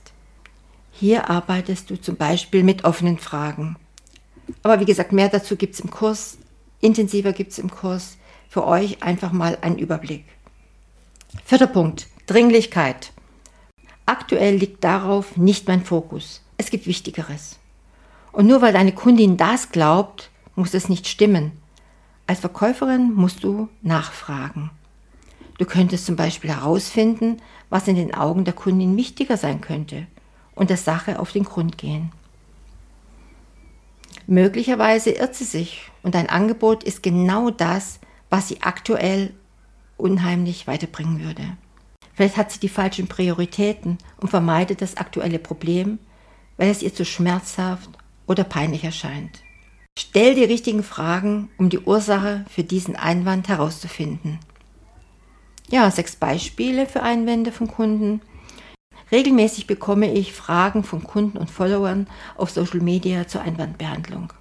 Hier 0.92 1.30
arbeitest 1.30 1.90
du 1.90 2.00
zum 2.00 2.16
Beispiel 2.16 2.64
mit 2.64 2.84
offenen 2.84 3.18
Fragen. 3.18 3.76
Aber 4.62 4.80
wie 4.80 4.84
gesagt, 4.84 5.12
mehr 5.12 5.28
dazu 5.28 5.56
gibt 5.56 5.74
es 5.74 5.80
im 5.80 5.90
Kurs, 5.90 6.38
intensiver 6.80 7.32
gibt 7.32 7.52
es 7.52 7.58
im 7.58 7.70
Kurs. 7.70 8.16
Für 8.48 8.66
euch 8.66 9.02
einfach 9.02 9.30
mal 9.30 9.58
einen 9.60 9.78
Überblick. 9.78 10.24
Vierter 11.44 11.66
Punkt, 11.66 12.06
Dringlichkeit. 12.26 13.12
Aktuell 14.06 14.56
liegt 14.56 14.82
darauf 14.84 15.36
nicht 15.36 15.68
mein 15.68 15.84
Fokus. 15.84 16.42
Es 16.56 16.70
gibt 16.70 16.86
Wichtigeres. 16.86 17.58
Und 18.32 18.46
nur 18.46 18.62
weil 18.62 18.72
deine 18.72 18.92
Kundin 18.92 19.36
das 19.36 19.70
glaubt, 19.70 20.30
muss 20.56 20.72
es 20.72 20.88
nicht 20.88 21.06
stimmen. 21.06 21.52
Als 22.26 22.40
Verkäuferin 22.40 23.12
musst 23.14 23.44
du 23.44 23.68
nachfragen. 23.82 24.70
Du 25.58 25.64
könntest 25.64 26.06
zum 26.06 26.16
Beispiel 26.16 26.50
herausfinden, 26.50 27.42
was 27.68 27.88
in 27.88 27.96
den 27.96 28.14
Augen 28.14 28.44
der 28.44 28.54
Kundin 28.54 28.96
wichtiger 28.96 29.36
sein 29.36 29.60
könnte 29.60 30.06
und 30.54 30.70
der 30.70 30.76
Sache 30.76 31.18
auf 31.18 31.32
den 31.32 31.44
Grund 31.44 31.76
gehen. 31.78 32.12
Möglicherweise 34.26 35.10
irrt 35.10 35.34
sie 35.34 35.44
sich 35.44 35.90
und 36.02 36.14
dein 36.14 36.28
Angebot 36.28 36.84
ist 36.84 37.02
genau 37.02 37.50
das, 37.50 37.98
was 38.30 38.48
sie 38.48 38.62
aktuell 38.62 39.34
unheimlich 39.96 40.66
weiterbringen 40.66 41.24
würde. 41.24 41.56
Vielleicht 42.14 42.36
hat 42.36 42.52
sie 42.52 42.60
die 42.60 42.68
falschen 42.68 43.08
Prioritäten 43.08 43.98
und 44.18 44.28
vermeidet 44.28 44.82
das 44.82 44.96
aktuelle 44.96 45.38
Problem, 45.38 45.98
weil 46.56 46.70
es 46.70 46.82
ihr 46.82 46.94
zu 46.94 47.04
schmerzhaft 47.04 47.90
oder 48.26 48.44
peinlich 48.44 48.84
erscheint. 48.84 49.42
Stell 49.98 50.34
die 50.34 50.44
richtigen 50.44 50.82
Fragen, 50.82 51.48
um 51.58 51.70
die 51.70 51.80
Ursache 51.80 52.44
für 52.48 52.64
diesen 52.64 52.96
Einwand 52.96 53.48
herauszufinden. 53.48 54.38
Ja, 55.70 55.90
sechs 55.90 56.16
Beispiele 56.16 56.86
für 56.86 57.02
Einwände 57.02 57.52
von 57.52 57.68
Kunden. 57.68 58.22
Regelmäßig 59.12 59.66
bekomme 59.66 60.12
ich 60.12 60.32
Fragen 60.32 60.82
von 60.82 61.02
Kunden 61.02 61.36
und 61.36 61.50
Followern 61.50 62.06
auf 62.36 62.50
Social 62.50 62.80
Media 62.80 63.28
zur 63.28 63.42
Einwandbehandlung. 63.42 64.32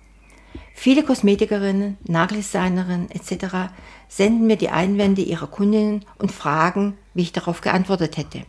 Viele 0.73 1.03
Kosmetikerinnen, 1.03 1.97
Nageldesignerinnen 2.05 3.11
etc. 3.11 3.71
senden 4.07 4.47
mir 4.47 4.55
die 4.55 4.69
Einwände 4.69 5.21
ihrer 5.21 5.47
Kundinnen 5.47 6.05
und 6.17 6.31
fragen, 6.31 6.97
wie 7.13 7.23
ich 7.23 7.33
darauf 7.33 7.59
geantwortet 7.59 8.15
hätte. 8.15 8.43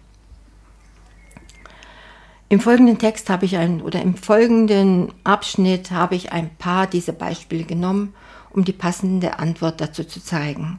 Im 2.50 2.60
folgenden 2.60 2.98
Text 2.98 3.28
habe 3.28 3.44
ich 3.44 3.56
ein 3.56 3.82
oder 3.82 4.00
im 4.02 4.14
folgenden 4.14 5.12
Abschnitt 5.24 5.90
habe 5.90 6.14
ich 6.14 6.32
ein 6.32 6.54
paar 6.56 6.86
dieser 6.86 7.12
Beispiele 7.12 7.64
genommen, 7.64 8.14
um 8.50 8.64
die 8.64 8.72
passende 8.72 9.38
Antwort 9.38 9.80
dazu 9.80 10.04
zu 10.04 10.22
zeigen. 10.22 10.78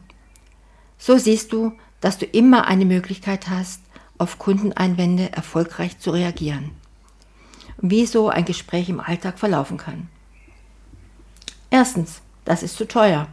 So 0.97 1.17
siehst 1.17 1.53
du, 1.53 1.73
dass 2.01 2.17
du 2.17 2.25
immer 2.25 2.67
eine 2.67 2.85
Möglichkeit 2.85 3.49
hast, 3.49 3.81
auf 4.17 4.39
Kundeneinwände 4.39 5.31
erfolgreich 5.31 5.99
zu 5.99 6.11
reagieren. 6.11 6.71
Wie 7.77 8.05
so 8.05 8.29
ein 8.29 8.45
Gespräch 8.45 8.89
im 8.89 8.99
Alltag 8.99 9.39
verlaufen 9.39 9.77
kann. 9.77 10.09
Erstens, 11.69 12.21
das 12.45 12.63
ist 12.63 12.75
zu 12.75 12.87
teuer. 12.87 13.27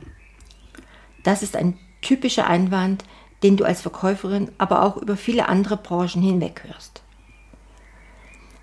Das 1.24 1.42
ist 1.42 1.56
ein 1.56 1.78
typischer 2.02 2.46
Einwand, 2.46 3.04
den 3.42 3.56
du 3.56 3.64
als 3.64 3.80
Verkäuferin, 3.80 4.50
aber 4.58 4.82
auch 4.82 4.96
über 4.96 5.16
viele 5.16 5.48
andere 5.48 5.76
Branchen 5.76 6.22
hinweg 6.22 6.62
hörst. 6.64 7.02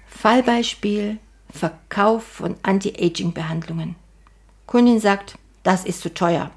Fallbeispiel 0.07 1.19
Verkauf 1.53 2.24
von 2.24 2.55
Anti-Aging-Behandlungen. 2.63 3.95
Kundin 4.65 5.00
sagt, 5.00 5.38
das 5.62 5.86
ist 5.86 6.01
zu 6.01 6.12
teuer. 6.12 6.50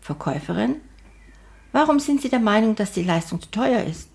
Verkäuferin, 0.00 0.76
warum 1.72 2.00
sind 2.00 2.22
Sie 2.22 2.28
der 2.28 2.40
Meinung, 2.40 2.74
dass 2.74 2.92
die 2.92 3.02
Leistung 3.02 3.40
zu 3.40 3.50
teuer 3.50 3.82
ist? 3.84 4.08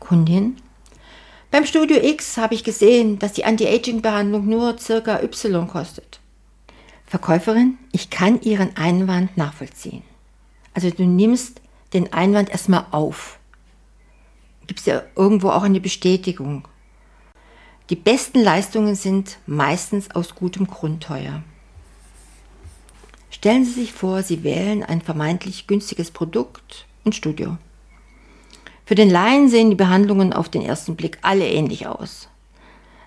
Kundin, 0.00 0.56
beim 1.50 1.64
Studio 1.64 1.96
X 2.02 2.36
habe 2.36 2.54
ich 2.54 2.64
gesehen, 2.64 3.18
dass 3.18 3.32
die 3.32 3.44
Anti-Aging-Behandlung 3.44 4.46
nur 4.46 4.78
circa 4.78 5.22
Y 5.22 5.66
kostet. 5.66 6.20
Verkäuferin, 7.06 7.78
ich 7.92 8.10
kann 8.10 8.40
Ihren 8.42 8.76
Einwand 8.76 9.36
nachvollziehen. 9.36 10.02
Also 10.74 10.90
du 10.90 11.04
nimmst 11.04 11.60
den 11.92 12.12
Einwand 12.12 12.50
erstmal 12.50 12.86
auf. 12.90 13.38
Gibst 14.66 14.86
ja 14.86 15.02
irgendwo 15.14 15.50
auch 15.50 15.62
eine 15.62 15.80
Bestätigung. 15.80 16.66
Die 17.88 17.96
besten 17.96 18.40
Leistungen 18.40 18.96
sind 18.96 19.38
meistens 19.46 20.10
aus 20.10 20.34
gutem 20.34 20.66
Grund 20.66 21.04
teuer. 21.04 21.42
Stellen 23.36 23.66
Sie 23.66 23.72
sich 23.72 23.92
vor, 23.92 24.22
Sie 24.22 24.44
wählen 24.44 24.82
ein 24.82 25.02
vermeintlich 25.02 25.66
günstiges 25.66 26.10
Produkt 26.10 26.86
und 27.04 27.14
Studio. 27.14 27.58
Für 28.86 28.94
den 28.94 29.10
Laien 29.10 29.50
sehen 29.50 29.68
die 29.68 29.76
Behandlungen 29.76 30.32
auf 30.32 30.48
den 30.48 30.62
ersten 30.62 30.96
Blick 30.96 31.18
alle 31.20 31.46
ähnlich 31.46 31.86
aus. 31.86 32.30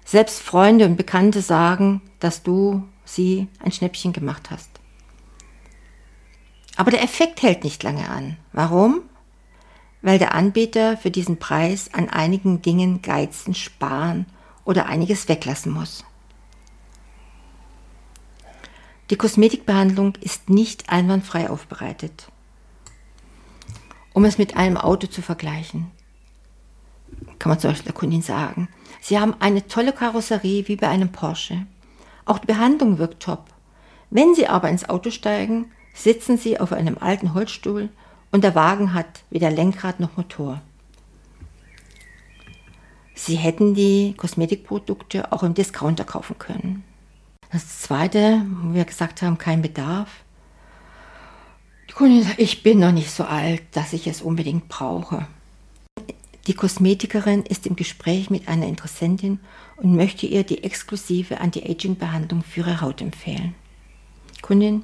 Selbst 0.05 0.39
Freunde 0.39 0.85
und 0.85 0.97
Bekannte 0.97 1.41
sagen, 1.41 2.03
dass 2.19 2.43
du 2.43 2.83
sie 3.05 3.47
ein 3.57 3.71
Schnäppchen 3.71 4.13
gemacht 4.13 4.51
hast. 4.51 4.69
Aber 6.77 6.91
der 6.91 7.01
Effekt 7.01 7.41
hält 7.41 7.63
nicht 7.63 7.81
lange 7.81 8.07
an. 8.07 8.37
Warum? 8.53 9.01
Weil 10.03 10.19
der 10.19 10.35
Anbieter 10.35 10.95
für 10.95 11.09
diesen 11.09 11.39
Preis 11.39 11.89
an 11.91 12.07
einigen 12.07 12.61
Dingen 12.61 13.01
geizen, 13.01 13.55
sparen 13.55 14.27
oder 14.63 14.85
einiges 14.85 15.27
weglassen 15.27 15.71
muss. 15.71 16.05
Die 19.09 19.17
Kosmetikbehandlung 19.17 20.15
ist 20.21 20.49
nicht 20.49 20.89
einwandfrei 20.89 21.49
aufbereitet 21.49 22.29
um 24.13 24.25
es 24.25 24.37
mit 24.37 24.57
einem 24.57 24.77
Auto 24.77 25.07
zu 25.07 25.21
vergleichen. 25.21 25.91
Kann 27.39 27.49
man 27.49 27.59
zum 27.59 27.71
Beispiel 27.71 27.85
der 27.85 27.93
Kundin 27.93 28.21
sagen. 28.21 28.67
Sie 28.99 29.17
haben 29.17 29.35
eine 29.39 29.67
tolle 29.67 29.93
Karosserie 29.93 30.67
wie 30.67 30.75
bei 30.75 30.89
einem 30.89 31.11
Porsche. 31.11 31.65
Auch 32.25 32.39
die 32.39 32.47
Behandlung 32.47 32.97
wirkt 32.97 33.23
top. 33.23 33.45
Wenn 34.09 34.35
Sie 34.35 34.47
aber 34.47 34.69
ins 34.69 34.89
Auto 34.89 35.09
steigen, 35.09 35.71
sitzen 35.93 36.37
Sie 36.37 36.59
auf 36.59 36.73
einem 36.73 36.97
alten 36.99 37.33
Holzstuhl 37.33 37.89
und 38.31 38.43
der 38.43 38.55
Wagen 38.55 38.93
hat 38.93 39.23
weder 39.29 39.51
Lenkrad 39.51 39.99
noch 39.99 40.17
Motor. 40.17 40.61
Sie 43.15 43.35
hätten 43.35 43.73
die 43.73 44.15
Kosmetikprodukte 44.17 45.31
auch 45.31 45.43
im 45.43 45.53
Discounter 45.53 46.03
kaufen 46.03 46.37
können. 46.37 46.83
Das 47.51 47.79
zweite, 47.79 48.45
wo 48.61 48.73
wir 48.75 48.85
gesagt 48.85 49.21
haben, 49.21 49.37
kein 49.37 49.61
Bedarf, 49.61 50.23
die 51.89 51.93
Kundin 51.93 52.23
sagt, 52.23 52.39
ich 52.39 52.61
bin 52.61 52.79
noch 52.79 52.91
nicht 52.91 53.09
so 53.09 53.23
alt, 53.23 53.63
dass 53.71 53.93
ich 53.93 54.05
es 54.05 54.21
unbedingt 54.21 54.69
brauche. 54.69 55.27
Die 56.45 56.53
Kosmetikerin 56.53 57.43
ist 57.43 57.65
im 57.65 57.75
Gespräch 57.75 58.29
mit 58.29 58.47
einer 58.47 58.67
Interessentin 58.67 59.39
und 59.77 59.95
möchte 59.95 60.27
ihr 60.27 60.43
die 60.43 60.63
exklusive 60.63 61.41
Anti-Aging-Behandlung 61.41 62.43
für 62.43 62.61
ihre 62.61 62.81
Haut 62.81 63.01
empfehlen. 63.01 63.55
Kundin, 64.41 64.83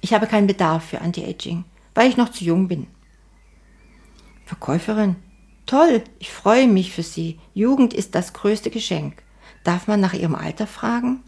ich 0.00 0.14
habe 0.14 0.28
keinen 0.28 0.46
Bedarf 0.46 0.84
für 0.84 1.00
Anti-Aging, 1.00 1.64
weil 1.94 2.08
ich 2.08 2.16
noch 2.16 2.28
zu 2.28 2.44
jung 2.44 2.68
bin. 2.68 2.86
Verkäuferin, 4.44 5.16
toll, 5.66 6.04
ich 6.20 6.30
freue 6.30 6.68
mich 6.68 6.92
für 6.92 7.02
Sie. 7.02 7.40
Jugend 7.54 7.94
ist 7.94 8.14
das 8.14 8.32
größte 8.32 8.70
Geschenk. 8.70 9.22
Darf 9.64 9.88
man 9.88 10.00
nach 10.00 10.14
Ihrem 10.14 10.36
Alter 10.36 10.68
fragen? 10.68 11.24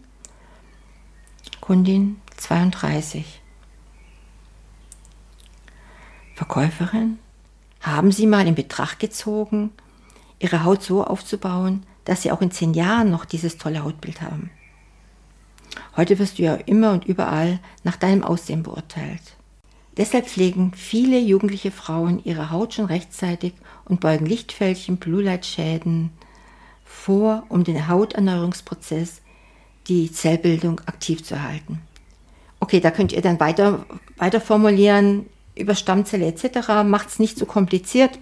Kundin 1.61 2.19
32. 2.37 3.41
Verkäuferin, 6.35 7.19
haben 7.81 8.11
Sie 8.11 8.27
mal 8.27 8.47
in 8.47 8.55
Betracht 8.55 8.99
gezogen, 8.99 9.71
Ihre 10.39 10.63
Haut 10.63 10.81
so 10.81 11.03
aufzubauen, 11.03 11.83
dass 12.05 12.21
Sie 12.21 12.31
auch 12.31 12.41
in 12.41 12.49
zehn 12.49 12.73
Jahren 12.73 13.11
noch 13.11 13.25
dieses 13.25 13.57
tolle 13.57 13.83
Hautbild 13.83 14.21
haben? 14.21 14.49
Heute 15.97 16.17
wirst 16.17 16.39
du 16.39 16.43
ja 16.43 16.55
immer 16.55 16.93
und 16.93 17.05
überall 17.05 17.59
nach 17.83 17.97
deinem 17.97 18.23
Aussehen 18.23 18.63
beurteilt. 18.63 19.21
Deshalb 19.97 20.27
pflegen 20.27 20.73
viele 20.73 21.19
jugendliche 21.19 21.71
Frauen 21.71 22.23
ihre 22.23 22.51
Haut 22.51 22.73
schon 22.73 22.85
rechtzeitig 22.85 23.53
und 23.85 23.99
beugen 23.99 24.25
Lichtfältchen, 24.25 24.97
Blue 24.97 25.21
Light 25.21 25.45
Schäden 25.45 26.11
vor, 26.85 27.43
um 27.49 27.65
den 27.65 27.89
Hauterneuerungsprozess, 27.89 29.21
die 29.89 30.11
Zellbildung 30.11 30.79
aktiv 30.85 31.23
zu 31.23 31.35
erhalten. 31.35 31.81
Okay, 32.59 32.79
da 32.79 32.91
könnt 32.91 33.11
ihr 33.11 33.21
dann 33.21 33.39
weiter, 33.39 33.85
weiter 34.17 34.39
formulieren, 34.39 35.25
über 35.55 35.75
Stammzelle 35.75 36.27
etc. 36.27 36.83
Macht 36.85 37.09
es 37.09 37.19
nicht 37.19 37.37
so 37.37 37.45
kompliziert. 37.45 38.19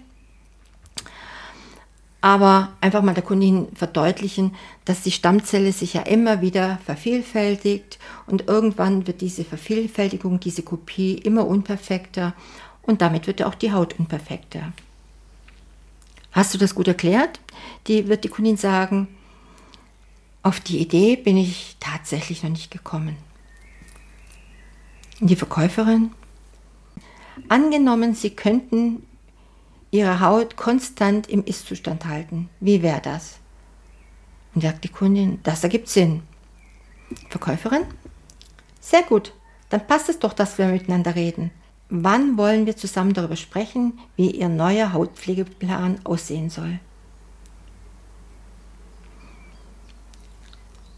Aber 2.20 2.70
einfach 2.80 3.02
mal 3.02 3.14
der 3.14 3.22
Kundin 3.22 3.68
verdeutlichen, 3.74 4.56
dass 4.84 5.02
die 5.02 5.12
Stammzelle 5.12 5.72
sich 5.72 5.94
ja 5.94 6.02
immer 6.02 6.40
wieder 6.40 6.78
vervielfältigt 6.84 7.98
und 8.26 8.48
irgendwann 8.48 9.06
wird 9.06 9.20
diese 9.20 9.44
Vervielfältigung, 9.44 10.40
diese 10.40 10.62
Kopie 10.62 11.14
immer 11.14 11.46
unperfekter 11.46 12.34
und 12.82 13.02
damit 13.02 13.28
wird 13.28 13.42
auch 13.44 13.54
die 13.54 13.72
Haut 13.72 13.98
unperfekter. 14.00 14.72
Hast 16.32 16.54
du 16.54 16.58
das 16.58 16.74
gut 16.74 16.88
erklärt? 16.88 17.38
Die 17.86 18.08
wird 18.08 18.24
die 18.24 18.28
Kundin 18.28 18.56
sagen, 18.56 19.06
auf 20.48 20.60
die 20.60 20.78
Idee 20.78 21.16
bin 21.16 21.36
ich 21.36 21.76
tatsächlich 21.78 22.42
noch 22.42 22.50
nicht 22.50 22.70
gekommen. 22.70 23.16
Die 25.20 25.36
Verkäuferin 25.36 26.12
Angenommen, 27.48 28.14
Sie 28.14 28.30
könnten 28.30 29.06
Ihre 29.90 30.20
Haut 30.20 30.56
konstant 30.56 31.28
im 31.28 31.44
Ist-Zustand 31.44 32.06
halten. 32.06 32.48
Wie 32.60 32.82
wäre 32.82 33.00
das? 33.00 33.38
Und 34.54 34.62
sagt 34.62 34.84
die 34.84 34.88
Kundin, 34.88 35.38
das 35.42 35.62
ergibt 35.62 35.88
Sinn. 35.88 36.22
Verkäuferin? 37.28 37.84
Sehr 38.80 39.02
gut, 39.02 39.34
dann 39.68 39.86
passt 39.86 40.08
es 40.08 40.18
doch, 40.18 40.32
dass 40.32 40.58
wir 40.58 40.66
miteinander 40.66 41.14
reden. 41.14 41.50
Wann 41.90 42.36
wollen 42.38 42.66
wir 42.66 42.76
zusammen 42.76 43.12
darüber 43.12 43.36
sprechen, 43.36 43.98
wie 44.16 44.30
Ihr 44.30 44.48
neuer 44.48 44.92
Hautpflegeplan 44.94 46.00
aussehen 46.04 46.50
soll? 46.50 46.80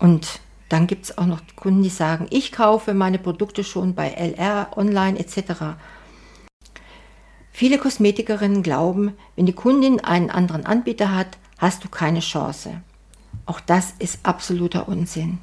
Und 0.01 0.41
dann 0.71 0.87
gibt 0.87 1.05
es 1.05 1.19
auch 1.19 1.27
noch 1.27 1.43
Kunden, 1.55 1.83
die 1.83 1.91
sagen, 1.91 2.27
ich 2.31 2.53
kaufe 2.53 2.95
meine 2.95 3.19
Produkte 3.19 3.63
schon 3.63 3.95
bei 3.95 4.09
LR, 4.09 4.71
online 4.77 5.19
etc. 5.19 5.77
Viele 7.53 7.79
Kosmetikerinnen 7.79 8.63
glauben, 8.63 9.13
wenn 9.37 9.47
die 9.47 9.53
Kundin 9.53 10.01
einen 10.01 10.31
anderen 10.31 10.65
Anbieter 10.65 11.15
hat, 11.15 11.39
hast 11.59 11.85
du 11.85 11.89
keine 11.89 12.21
Chance. 12.21 12.81
Auch 13.45 13.61
das 13.61 13.95
ist 13.99 14.21
absoluter 14.23 14.89
Unsinn. 14.89 15.39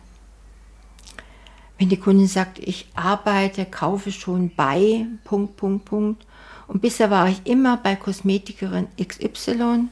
Wenn 1.77 1.89
die 1.89 1.99
Kundin 1.99 2.27
sagt, 2.27 2.57
ich 2.57 2.87
arbeite, 2.95 3.65
kaufe 3.65 4.11
schon 4.11 4.49
bei, 4.55 5.05
Punkt, 5.23 5.57
Punkt, 5.57 5.85
Punkt, 5.85 6.25
und 6.67 6.81
bisher 6.81 7.11
war 7.11 7.29
ich 7.29 7.45
immer 7.45 7.77
bei 7.77 7.95
Kosmetikerin 7.95 8.87
XY, 8.99 9.89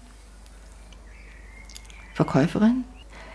Verkäuferin, 2.16 2.86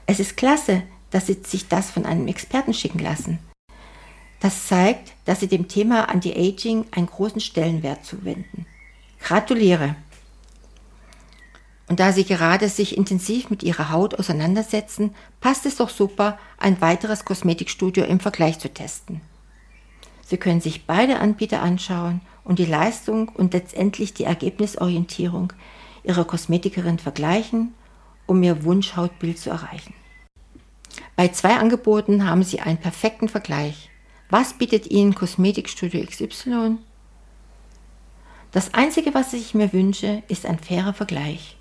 es 0.07 0.19
ist 0.19 0.37
klasse, 0.37 0.83
dass 1.11 1.27
Sie 1.27 1.39
sich 1.45 1.69
das 1.69 1.91
von 1.91 2.07
einem 2.07 2.29
Experten 2.29 2.75
schicken 2.75 2.99
lassen. 2.99 3.39
Das 4.41 4.67
zeigt, 4.67 5.13
dass 5.27 5.41
Sie 5.41 5.49
dem 5.49 5.69
Thema 5.69 6.09
Anti-Aging 6.09 6.87
einen 6.93 7.07
großen 7.07 7.41
Stellenwert 7.41 8.05
zuwenden. 8.05 8.67
Gratuliere! 9.21 9.97
Und 11.89 11.99
da 11.99 12.13
Sie 12.13 12.25
gerade 12.25 12.69
sich 12.69 12.97
intensiv 12.97 13.51
mit 13.51 13.63
Ihrer 13.63 13.91
Haut 13.91 14.15
auseinandersetzen, 14.15 15.15
passt 15.41 15.67
es 15.67 15.77
doch 15.77 15.91
super, 15.91 16.39
ein 16.57 16.81
weiteres 16.81 17.25
Kosmetikstudio 17.25 18.05
im 18.05 18.21
Vergleich 18.21 18.61
zu 18.61 18.73
testen. 18.73 19.21
Sie 20.25 20.37
können 20.37 20.61
sich 20.61 20.87
beide 20.87 21.19
Anbieter 21.19 21.61
anschauen 21.61 22.21
und 22.45 22.61
die 22.61 22.65
Leistung 22.65 23.29
und 23.29 23.53
letztendlich 23.53 24.15
die 24.15 24.25
Ergebnisorientierung 24.25 25.53
Ihrer 26.05 26.25
Kosmetikerin 26.25 27.01
vergleichen, 27.01 27.75
um 28.27 28.41
Ihr 28.43 28.63
Wunschhautbild 28.63 29.39
zu 29.39 29.51
erreichen. 29.51 29.93
Bei 31.17 31.29
zwei 31.29 31.57
Angeboten 31.57 32.29
haben 32.29 32.43
Sie 32.43 32.61
einen 32.61 32.79
perfekten 32.79 33.29
Vergleich. 33.29 33.91
Was 34.29 34.55
bietet 34.55 34.87
Ihnen 34.91 35.15
Kosmetikstudio 35.15 36.05
XY 36.05 36.79
das 38.53 38.75
Einzige, 38.75 39.15
was 39.15 39.33
ich 39.33 39.55
mir 39.55 39.73
wünsche, 39.73 40.25
ist 40.27 40.45
ein 40.45 40.59
fairer 40.59 40.93
Vergleich. 40.93 41.57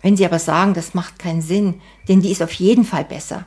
Wenn 0.00 0.16
Sie 0.16 0.24
aber 0.24 0.38
sagen, 0.38 0.72
das 0.72 0.94
macht 0.94 1.18
keinen 1.18 1.42
Sinn, 1.42 1.82
denn 2.08 2.22
die 2.22 2.30
ist 2.30 2.42
auf 2.42 2.52
jeden 2.52 2.84
Fall 2.84 3.04
besser, 3.04 3.44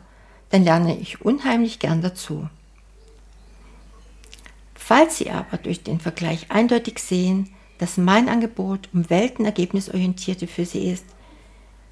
dann 0.51 0.63
lerne 0.63 0.97
ich 0.99 1.21
unheimlich 1.21 1.79
gern 1.79 2.01
dazu. 2.01 2.47
Falls 4.75 5.17
Sie 5.17 5.31
aber 5.31 5.57
durch 5.57 5.83
den 5.83 5.99
Vergleich 5.99 6.51
eindeutig 6.51 6.99
sehen, 6.99 7.49
dass 7.79 7.97
mein 7.97 8.29
Angebot 8.29 8.89
um 8.93 9.09
Welten 9.09 9.45
ergebnisorientierte 9.45 10.47
für 10.47 10.65
Sie 10.65 10.89
ist, 10.89 11.05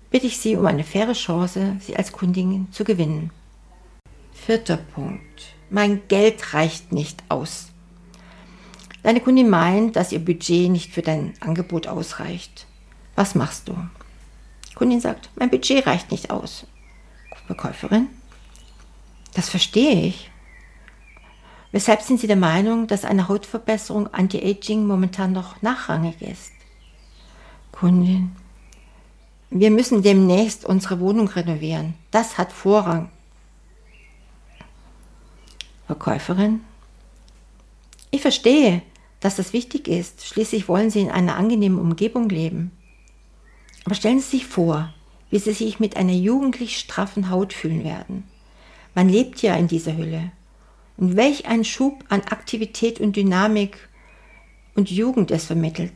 bitte 0.10 0.28
ich 0.28 0.38
Sie 0.38 0.56
um 0.56 0.66
eine 0.66 0.84
faire 0.84 1.14
Chance, 1.14 1.78
Sie 1.80 1.96
als 1.96 2.12
Kundin 2.12 2.68
zu 2.72 2.84
gewinnen. 2.84 3.32
Vierter 4.34 4.78
Punkt. 4.78 5.54
mein 5.70 6.08
Geld 6.08 6.54
reicht 6.54 6.94
nicht 6.94 7.24
aus. 7.28 7.68
Deine 9.04 9.20
Kundin 9.20 9.50
meint, 9.50 9.96
dass 9.96 10.12
ihr 10.12 10.20
Budget 10.24 10.70
nicht 10.70 10.92
für 10.94 11.02
dein 11.02 11.34
Angebot 11.40 11.88
ausreicht. 11.88 12.66
Was 13.16 13.36
machst 13.36 13.68
du? 13.68 13.76
Kundin 14.76 15.02
sagt, 15.02 15.30
mein 15.36 15.50
Budget 15.50 15.86
reicht 15.88 16.12
nicht 16.12 16.30
aus. 16.30 16.66
Verkäuferin, 17.48 18.10
das 19.34 19.50
verstehe 19.50 20.06
ich. 20.06 20.30
Weshalb 21.72 22.02
sind 22.02 22.20
Sie 22.20 22.28
der 22.28 22.36
Meinung, 22.36 22.88
dass 22.88 23.06
eine 23.06 23.28
Hautverbesserung 23.28 24.08
Anti-Aging 24.14 24.86
momentan 24.86 25.32
noch 25.32 25.62
nachrangig 25.62 26.22
ist? 26.22 26.52
Kundin, 27.72 28.36
wir 29.50 29.72
müssen 29.72 30.02
demnächst 30.02 30.66
unsere 30.66 31.00
Wohnung 31.00 31.28
renovieren. 31.28 31.94
Das 32.12 32.38
hat 32.38 32.52
Vorrang. 32.52 33.10
Verkäuferin, 35.86 36.62
ich 38.12 38.22
verstehe, 38.22 38.82
dass 39.20 39.36
das 39.36 39.54
wichtig 39.54 39.88
ist. 39.88 40.26
Schließlich 40.26 40.68
wollen 40.68 40.90
Sie 40.90 41.02
in 41.02 41.12
einer 41.12 41.36
angenehmen 41.36 41.80
Umgebung 41.80 42.30
leben. 42.30 42.72
Aber 43.86 43.96
stellen 43.96 44.20
Sie 44.20 44.38
sich 44.38 44.46
vor, 44.46 44.94
wie 45.30 45.40
Sie 45.40 45.54
sich 45.54 45.80
mit 45.80 45.98
einer 45.98 46.14
jugendlich 46.14 46.78
straffen 46.78 47.30
Haut 47.30 47.54
fühlen 47.54 47.84
werden. 47.84 48.24
Man 48.96 49.10
lebt 49.10 49.42
ja 49.42 49.56
in 49.56 49.68
dieser 49.68 49.96
Hülle. 49.96 50.32
Und 50.98 51.16
welch 51.16 51.46
ein 51.46 51.64
Schub 51.64 52.04
an 52.10 52.22
Aktivität 52.22 53.00
und 53.00 53.16
Dynamik 53.16 53.88
und 54.76 54.90
Jugend 54.90 55.32
es 55.32 55.46
vermittelt. 55.46 55.94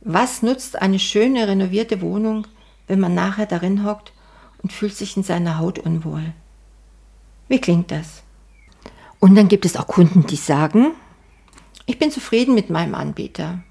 Was 0.00 0.42
nutzt 0.42 0.80
eine 0.80 0.98
schöne 0.98 1.46
renovierte 1.46 2.00
Wohnung, 2.00 2.46
wenn 2.86 3.00
man 3.00 3.14
nachher 3.14 3.46
darin 3.46 3.84
hockt 3.84 4.12
und 4.62 4.72
fühlt 4.72 4.96
sich 4.96 5.16
in 5.16 5.22
seiner 5.22 5.58
Haut 5.58 5.78
unwohl? 5.78 6.32
Wie 7.48 7.60
klingt 7.60 7.90
das? 7.90 8.22
Und 9.18 9.34
dann 9.34 9.48
gibt 9.48 9.66
es 9.66 9.76
auch 9.76 9.86
Kunden, 9.86 10.26
die 10.26 10.36
sagen, 10.36 10.92
ich 11.84 11.98
bin 11.98 12.10
zufrieden 12.10 12.54
mit 12.54 12.70
meinem 12.70 12.94
Anbieter. 12.94 13.62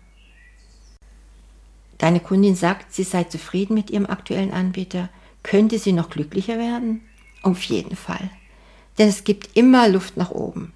Deine 1.97 2.19
Kundin 2.19 2.55
sagt, 2.55 2.93
sie 2.93 3.03
sei 3.03 3.23
zufrieden 3.23 3.73
mit 3.73 3.89
ihrem 3.89 4.05
aktuellen 4.05 4.51
Anbieter. 4.51 5.09
Könnte 5.41 5.79
sie 5.79 5.93
noch 5.93 6.09
glücklicher 6.09 6.57
werden? 6.57 7.01
Auf 7.41 7.63
jeden 7.63 7.95
Fall. 7.95 8.29
Denn 8.97 9.09
es 9.09 9.23
gibt 9.23 9.57
immer 9.57 9.87
Luft 9.89 10.15
nach 10.15 10.31
oben. 10.31 10.73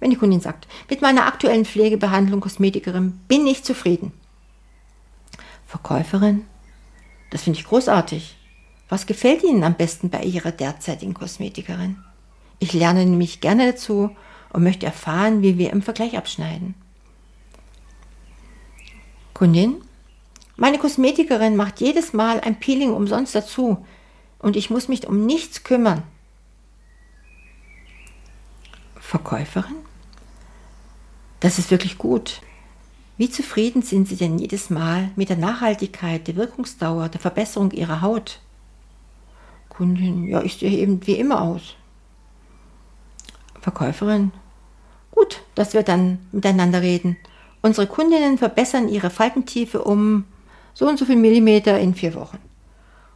Wenn 0.00 0.10
die 0.10 0.16
Kundin 0.16 0.40
sagt, 0.40 0.68
mit 0.88 1.02
meiner 1.02 1.26
aktuellen 1.26 1.64
Pflegebehandlung 1.64 2.40
Kosmetikerin 2.40 3.20
bin 3.26 3.46
ich 3.46 3.64
zufrieden. 3.64 4.12
Verkäuferin, 5.66 6.44
das 7.30 7.42
finde 7.42 7.58
ich 7.58 7.66
großartig. 7.66 8.36
Was 8.88 9.06
gefällt 9.06 9.42
Ihnen 9.42 9.64
am 9.64 9.74
besten 9.74 10.08
bei 10.08 10.22
Ihrer 10.22 10.52
derzeitigen 10.52 11.14
Kosmetikerin? 11.14 11.96
Ich 12.58 12.72
lerne 12.72 13.04
nämlich 13.04 13.40
gerne 13.40 13.72
dazu 13.72 14.16
und 14.50 14.62
möchte 14.62 14.86
erfahren, 14.86 15.42
wie 15.42 15.58
wir 15.58 15.70
im 15.70 15.82
Vergleich 15.82 16.16
abschneiden. 16.16 16.74
Kundin, 19.34 19.76
meine 20.56 20.78
Kosmetikerin 20.78 21.54
macht 21.54 21.80
jedes 21.80 22.12
Mal 22.12 22.40
ein 22.40 22.58
Peeling 22.58 22.92
umsonst 22.92 23.34
dazu 23.34 23.86
und 24.38 24.56
ich 24.56 24.70
muss 24.70 24.88
mich 24.88 25.06
um 25.06 25.26
nichts 25.26 25.62
kümmern. 25.62 26.02
Verkäuferin, 28.98 29.76
das 31.40 31.58
ist 31.58 31.70
wirklich 31.70 31.98
gut. 31.98 32.40
Wie 33.16 33.30
zufrieden 33.30 33.82
sind 33.82 34.08
Sie 34.08 34.16
denn 34.16 34.38
jedes 34.38 34.70
Mal 34.70 35.10
mit 35.16 35.28
der 35.28 35.36
Nachhaltigkeit, 35.36 36.26
der 36.28 36.36
Wirkungsdauer, 36.36 37.08
der 37.08 37.20
Verbesserung 37.20 37.72
Ihrer 37.72 38.00
Haut? 38.00 38.40
Kundin, 39.68 40.24
ja, 40.24 40.42
ich 40.42 40.58
sehe 40.58 40.70
eben 40.70 41.06
wie 41.06 41.14
immer 41.14 41.40
aus. 41.42 41.74
Verkäuferin, 43.60 44.32
gut, 45.10 45.42
dass 45.54 45.74
wir 45.74 45.82
dann 45.82 46.18
miteinander 46.32 46.80
reden. 46.80 47.16
Unsere 47.60 47.86
Kundinnen 47.86 48.38
verbessern 48.38 48.88
ihre 48.88 49.10
Faltentiefe 49.10 49.82
um 49.82 50.24
so 50.74 50.88
und 50.88 50.98
so 50.98 51.04
viel 51.04 51.16
Millimeter 51.16 51.78
in 51.78 51.94
vier 51.94 52.14
Wochen. 52.14 52.38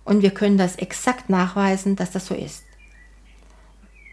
Und 0.04 0.22
wir 0.22 0.30
können 0.30 0.58
das 0.58 0.76
exakt 0.76 1.30
nachweisen, 1.30 1.94
dass 1.94 2.10
das 2.10 2.26
so 2.26 2.34
ist. 2.34 2.64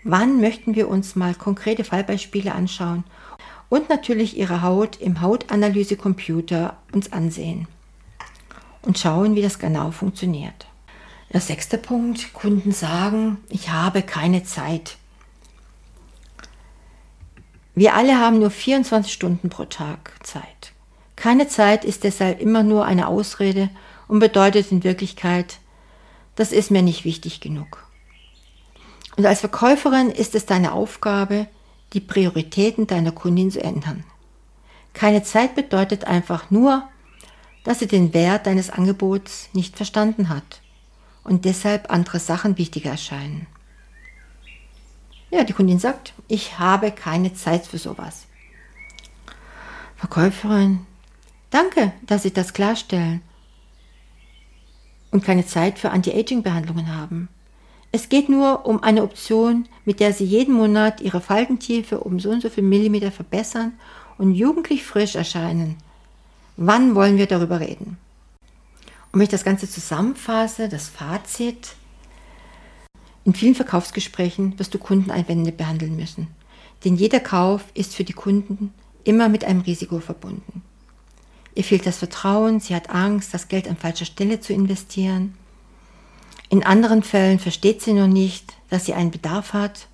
Wann 0.04 0.40
möchten 0.40 0.76
wir 0.76 0.88
uns 0.88 1.16
mal 1.16 1.34
konkrete 1.34 1.84
Fallbeispiele 1.84 2.54
anschauen 2.54 3.04
und 3.70 3.90
natürlich 3.90 4.38
ihre 4.38 4.62
Haut 4.62 5.00
im 5.00 5.22
Hautanalysecomputer 5.22 6.78
uns 6.92 7.12
ansehen 7.12 7.68
und 8.82 8.98
schauen, 8.98 9.36
wie 9.36 9.42
das 9.42 9.60
genau 9.60 9.92
funktioniert. 9.92 10.68
Der 11.32 11.42
sechste 11.42 11.78
Punkt, 11.78 12.34
Kunden 12.34 12.72
sagen, 12.72 13.38
ich 13.50 13.70
habe 13.70 14.02
keine 14.02 14.44
Zeit. 14.44 14.98
Wir 17.76 17.94
alle 17.94 18.18
haben 18.18 18.40
nur 18.40 18.50
24 18.50 19.14
Stunden 19.14 19.50
pro 19.50 19.66
Tag 19.66 20.14
Zeit. 20.24 20.74
Keine 21.16 21.48
Zeit 21.48 21.86
ist 21.86 22.04
deshalb 22.04 22.42
immer 22.42 22.64
nur 22.64 22.86
eine 22.86 23.08
Ausrede 23.08 23.70
und 24.08 24.20
bedeutet 24.20 24.72
in 24.72 24.84
Wirklichkeit, 24.84 25.60
das 26.36 26.52
ist 26.52 26.72
mir 26.72 26.82
nicht 26.82 27.06
wichtig 27.06 27.42
genug. 27.42 27.86
Und 29.18 29.26
als 29.26 29.42
Verkäuferin 29.42 30.10
ist 30.10 30.34
es 30.34 30.46
deine 30.46 30.72
Aufgabe, 30.72 31.48
die 31.94 32.00
Prioritäten 32.00 32.88
deiner 32.88 33.12
Kundin 33.12 33.52
zu 33.52 33.64
ändern. 33.64 34.04
Keine 34.94 35.24
Zeit 35.24 35.56
bedeutet 35.56 36.06
einfach 36.06 36.52
nur, 36.52 36.88
dass 37.64 37.80
sie 37.80 37.88
den 37.88 38.14
Wert 38.14 38.46
deines 38.46 38.70
Angebots 38.70 39.50
nicht 39.54 39.76
verstanden 39.76 40.30
hat 40.30 40.62
und 41.24 41.46
deshalb 41.46 41.92
andere 41.92 42.20
Sachen 42.20 42.58
wichtiger 42.58 42.92
erscheinen. 42.92 43.48
Ja, 45.32 45.44
die 45.44 45.54
Kundin 45.54 45.80
sagt, 45.80 46.14
ich 46.28 46.58
habe 46.58 46.92
keine 46.92 47.34
Zeit 47.34 47.68
für 47.68 47.78
sowas. 47.78 48.26
Verkäuferin, 49.96 50.88
danke, 51.50 51.94
dass 52.04 52.24
Sie 52.24 52.32
das 52.34 52.54
klarstellen 52.54 53.22
und 55.12 55.24
keine 55.24 55.46
Zeit 55.46 55.78
für 55.78 55.92
Anti-Aging-Behandlungen 55.92 56.96
haben. 56.96 57.30
Es 57.92 58.10
geht 58.10 58.30
nur 58.30 58.66
um 58.66 58.84
eine 58.84 59.04
Option, 59.04 59.68
mit 59.86 60.00
der 60.00 60.14
Sie 60.14 60.26
jeden 60.26 60.54
Monat 60.54 61.02
Ihre 61.02 61.22
Faltentiefe 61.22 62.00
um 62.00 62.20
so 62.20 62.30
und 62.30 62.42
so 62.42 62.50
viel 62.50 62.64
Millimeter 62.64 63.12
verbessern 63.12 63.74
und 64.18 64.36
jugendlich 64.36 64.84
frisch 64.84 65.16
erscheinen. 65.16 65.78
Wann 66.56 66.94
wollen 66.94 67.18
wir 67.18 67.26
darüber 67.26 67.60
reden? 67.60 67.98
Und 69.12 69.20
wenn 69.20 69.24
ich 69.24 69.30
das 69.30 69.44
Ganze 69.44 69.68
zusammenfasse, 69.68 70.70
das 70.70 70.88
Fazit, 70.88 71.76
in 73.26 73.34
vielen 73.34 73.56
Verkaufsgesprächen 73.56 74.58
wirst 74.60 74.74
du 74.74 74.78
Kundeneinwände 74.78 75.52
behandeln 75.52 75.96
müssen, 75.96 76.28
denn 76.86 76.96
jeder 76.96 77.20
Kauf 77.20 77.64
ist 77.74 77.96
für 77.96 78.04
die 78.04 78.14
Kunden 78.14 78.74
immer 79.04 79.30
mit 79.30 79.44
einem 79.44 79.62
Risiko 79.62 80.00
verbunden. 80.00 80.62
Ihr 81.56 81.64
fehlt 81.64 81.86
das 81.86 81.98
Vertrauen, 81.98 82.60
sie 82.60 82.76
hat 82.76 82.90
Angst, 82.90 83.34
das 83.34 83.48
Geld 83.48 83.68
an 83.68 83.76
falscher 83.76 84.06
Stelle 84.06 84.40
zu 84.40 84.54
investieren. 84.54 85.34
In 86.50 86.66
anderen 86.66 87.04
Fällen 87.04 87.38
versteht 87.40 87.82
sie 87.82 87.94
noch 87.94 88.08
nicht, 88.08 88.54
dass 88.70 88.86
sie 88.86 88.96
einen 88.96 89.12
Bedarf 89.12 89.54
hat. 89.54 89.88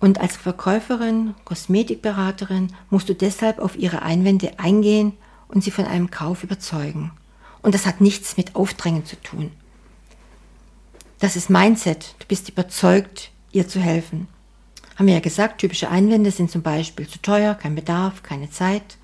Und 0.00 0.20
als 0.20 0.36
Verkäuferin, 0.36 1.34
Kosmetikberaterin 1.44 2.72
musst 2.90 3.08
du 3.08 3.14
deshalb 3.14 3.58
auf 3.58 3.76
ihre 3.76 4.02
Einwände 4.02 4.58
eingehen 4.58 5.12
und 5.48 5.62
sie 5.62 5.70
von 5.70 5.84
einem 5.84 6.10
Kauf 6.10 6.42
überzeugen. 6.42 7.12
Und 7.60 7.74
das 7.74 7.86
hat 7.86 8.00
nichts 8.00 8.36
mit 8.36 8.56
Aufdrängen 8.56 9.04
zu 9.04 9.16
tun. 9.20 9.52
Das 11.20 11.36
ist 11.36 11.50
Mindset. 11.50 12.16
Du 12.18 12.26
bist 12.26 12.48
überzeugt, 12.48 13.30
ihr 13.52 13.68
zu 13.68 13.78
helfen. 13.78 14.26
Haben 14.96 15.06
wir 15.06 15.14
ja 15.14 15.20
gesagt, 15.20 15.60
typische 15.60 15.88
Einwände 15.88 16.30
sind 16.30 16.50
zum 16.50 16.62
Beispiel 16.62 17.06
zu 17.06 17.20
teuer, 17.20 17.54
kein 17.54 17.74
Bedarf, 17.74 18.22
keine 18.22 18.50
Zeit. 18.50 18.96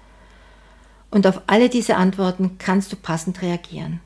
Und 1.11 1.27
auf 1.27 1.43
alle 1.47 1.69
diese 1.69 1.97
Antworten 1.97 2.57
kannst 2.59 2.93
du 2.93 2.97
passend 2.97 3.41
reagieren. 3.41 4.01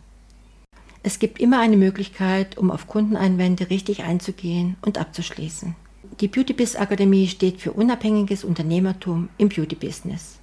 Es 1.04 1.18
gibt 1.18 1.40
immer 1.40 1.60
eine 1.60 1.76
Möglichkeit, 1.76 2.56
um 2.58 2.70
auf 2.70 2.86
Kundeneinwände 2.86 3.70
richtig 3.70 4.04
einzugehen 4.04 4.76
und 4.82 4.98
abzuschließen. 4.98 5.74
Die 6.20 6.28
Beauty 6.28 6.52
Biz 6.52 6.76
Akademie 6.76 7.26
steht 7.26 7.60
für 7.60 7.72
unabhängiges 7.72 8.44
Unternehmertum 8.44 9.28
im 9.36 9.48
Beauty 9.48 9.74
Business. 9.74 10.38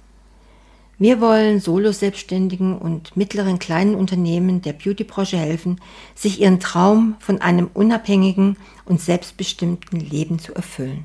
Wir 0.98 1.22
wollen 1.22 1.60
Solo-Selbstständigen 1.60 2.76
und 2.76 3.16
mittleren 3.16 3.58
kleinen 3.58 3.94
Unternehmen 3.94 4.60
der 4.60 4.74
Beautybranche 4.74 5.38
helfen, 5.38 5.80
sich 6.14 6.42
ihren 6.42 6.60
Traum 6.60 7.16
von 7.20 7.40
einem 7.40 7.70
unabhängigen 7.72 8.58
und 8.84 9.00
selbstbestimmten 9.00 9.98
Leben 9.98 10.38
zu 10.38 10.54
erfüllen. 10.54 11.04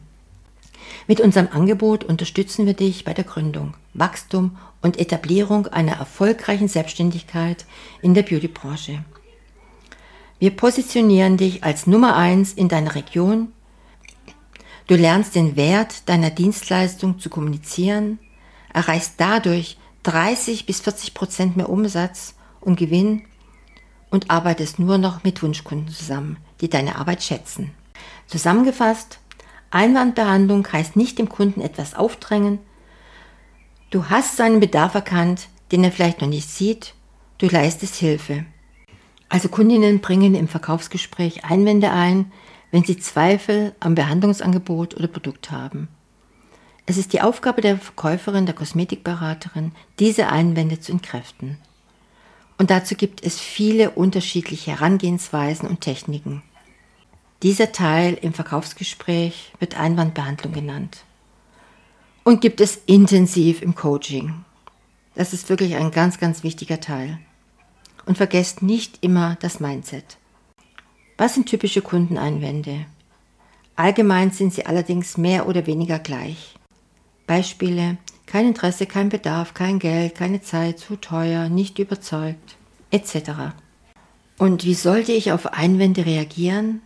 Mit 1.08 1.22
unserem 1.22 1.48
Angebot 1.50 2.04
unterstützen 2.04 2.66
wir 2.66 2.74
dich 2.74 3.06
bei 3.06 3.14
der 3.14 3.24
Gründung, 3.24 3.76
Wachstum 3.94 4.58
und 4.82 5.00
Etablierung 5.00 5.68
einer 5.68 5.94
erfolgreichen 5.94 6.68
Selbstständigkeit 6.68 7.66
in 8.02 8.14
der 8.14 8.24
Beautybranche. 8.24 9.06
Wir 10.38 10.52
positionieren 10.52 11.38
dich 11.38 11.64
als 11.64 11.88
Nummer 11.88 12.16
eins 12.16 12.52
in 12.52 12.68
deiner 12.68 12.96
Region. 12.96 13.54
Du 14.88 14.96
lernst 14.96 15.36
den 15.36 15.56
Wert 15.56 16.10
deiner 16.10 16.30
Dienstleistung 16.30 17.20
zu 17.20 17.30
kommunizieren, 17.30 18.20
erreichst 18.74 19.14
dadurch 19.18 19.78
30 20.04 20.66
bis 20.66 20.82
40 20.82 21.14
Prozent 21.14 21.58
mehr 21.58 21.70
Umsatz 21.70 22.36
und 22.60 22.78
Gewinn 22.78 23.24
und 24.12 24.30
arbeitest 24.30 24.78
nur 24.78 24.98
noch 24.98 25.24
mit 25.24 25.42
Wunschkunden 25.42 25.88
zusammen, 25.88 26.38
die 26.62 26.70
deine 26.70 26.98
Arbeit 26.98 27.24
schätzen. 27.24 27.72
Zusammengefasst, 28.28 29.20
Einwandbehandlung 29.72 30.68
heißt 30.72 30.96
nicht 30.96 31.18
dem 31.18 31.30
Kunden 31.30 31.62
etwas 31.62 31.96
aufdrängen. 31.96 32.60
Du 33.90 34.10
hast 34.10 34.36
seinen 34.36 34.60
Bedarf 34.60 34.94
erkannt, 34.96 35.48
den 35.72 35.84
er 35.84 35.92
vielleicht 35.92 36.22
noch 36.22 36.28
nicht 36.28 36.50
sieht. 36.50 36.94
Du 37.38 37.48
leistest 37.48 37.96
Hilfe. 37.96 38.46
Also 39.36 39.50
Kundinnen 39.50 40.00
bringen 40.00 40.34
im 40.34 40.48
Verkaufsgespräch 40.48 41.44
Einwände 41.44 41.92
ein, 41.92 42.32
wenn 42.72 42.86
sie 42.86 42.98
Zweifel 42.98 43.76
am 43.82 43.94
Behandlungsangebot 43.94 44.96
oder 44.96 45.10
Produkt 45.10 45.52
haben. 45.52 45.90
Es 46.86 46.96
ist 46.96 47.12
die 47.12 47.20
Aufgabe 47.20 47.60
der 47.60 47.78
Verkäuferin, 47.78 48.46
der 48.46 48.56
Kosmetikberaterin, 48.56 49.74
diese 50.00 50.30
Einwände 50.30 50.80
zu 50.80 50.94
entkräften. 50.94 51.58
Und 52.58 52.72
dazu 52.72 52.96
gibt 52.96 53.26
es 53.26 53.38
viele 53.38 53.90
unterschiedliche 53.92 54.72
Herangehensweisen 54.72 55.68
und 55.68 55.82
Techniken. 55.82 56.42
Dieser 57.44 57.74
Teil 57.74 58.14
im 58.14 58.32
Verkaufsgespräch 58.32 59.52
wird 59.60 59.78
Einwandbehandlung 59.78 60.54
genannt 60.54 61.04
und 62.24 62.40
gibt 62.40 62.62
es 62.62 62.80
intensiv 62.86 63.62
im 63.62 63.76
Coaching. 63.76 64.46
Das 65.14 65.34
ist 65.34 65.50
wirklich 65.50 65.76
ein 65.76 65.92
ganz, 65.92 66.22
ganz 66.22 66.42
wichtiger 66.44 66.80
Teil. 66.80 67.20
Und 68.06 68.18
vergesst 68.18 68.62
nicht 68.62 69.00
immer 69.02 69.38
das 69.42 69.60
Mindset. 69.60 70.18
Was 71.18 71.34
sind 71.34 71.48
typische 71.48 71.82
Kundeneinwände? 71.82 72.86
Allgemein 73.76 74.32
sind 74.32 74.54
sie 74.54 74.66
allerdings 74.66 75.18
mehr 75.18 75.48
oder 75.48 75.66
weniger 75.66 76.00
gleich. 76.00 76.56
Beispiele 77.28 77.98
kein 78.26 78.48
Interesse, 78.48 78.86
kein 78.86 79.10
Bedarf, 79.10 79.54
kein 79.54 79.80
Geld, 79.80 80.16
keine 80.16 80.42
Zeit, 80.42 80.80
zu 80.80 80.96
teuer, 80.96 81.50
nicht 81.50 81.80
überzeugt, 81.80 82.58
etc. 82.92 83.54
Und 84.38 84.66
wie 84.66 84.74
sollte 84.74 85.12
ich 85.12 85.32
auf 85.32 85.54
Einwände 85.54 86.06
reagieren? 86.06 86.82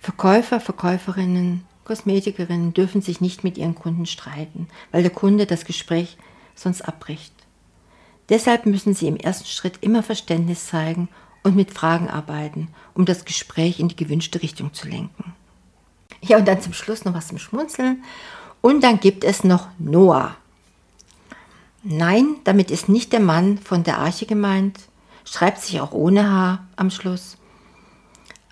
Verkäufer, 0.00 0.60
Verkäuferinnen, 0.60 1.64
Kosmetikerinnen 1.84 2.74
dürfen 2.74 3.02
sich 3.02 3.20
nicht 3.20 3.44
mit 3.44 3.58
ihren 3.58 3.74
Kunden 3.74 4.06
streiten, 4.06 4.68
weil 4.90 5.02
der 5.02 5.12
Kunde 5.12 5.46
das 5.46 5.64
Gespräch 5.64 6.16
sonst 6.54 6.82
abbricht. 6.82 7.32
Deshalb 8.28 8.66
müssen 8.66 8.94
sie 8.94 9.06
im 9.06 9.16
ersten 9.16 9.46
Schritt 9.46 9.78
immer 9.80 10.02
Verständnis 10.02 10.66
zeigen 10.66 11.08
und 11.42 11.54
mit 11.54 11.70
Fragen 11.70 12.08
arbeiten, 12.08 12.68
um 12.94 13.04
das 13.04 13.24
Gespräch 13.24 13.78
in 13.78 13.88
die 13.88 13.96
gewünschte 13.96 14.42
Richtung 14.42 14.72
zu 14.74 14.88
lenken. 14.88 15.34
Ja, 16.22 16.38
und 16.38 16.48
dann 16.48 16.60
zum 16.60 16.72
Schluss 16.72 17.04
noch 17.04 17.14
was 17.14 17.28
zum 17.28 17.38
Schmunzeln. 17.38 18.02
Und 18.60 18.82
dann 18.82 18.98
gibt 18.98 19.22
es 19.22 19.44
noch 19.44 19.68
Noah. 19.78 20.36
Nein, 21.84 22.36
damit 22.42 22.72
ist 22.72 22.88
nicht 22.88 23.12
der 23.12 23.20
Mann 23.20 23.58
von 23.58 23.84
der 23.84 23.98
Arche 23.98 24.26
gemeint, 24.26 24.80
schreibt 25.24 25.60
sich 25.60 25.80
auch 25.80 25.92
ohne 25.92 26.28
H 26.28 26.58
am 26.74 26.90
Schluss. 26.90 27.36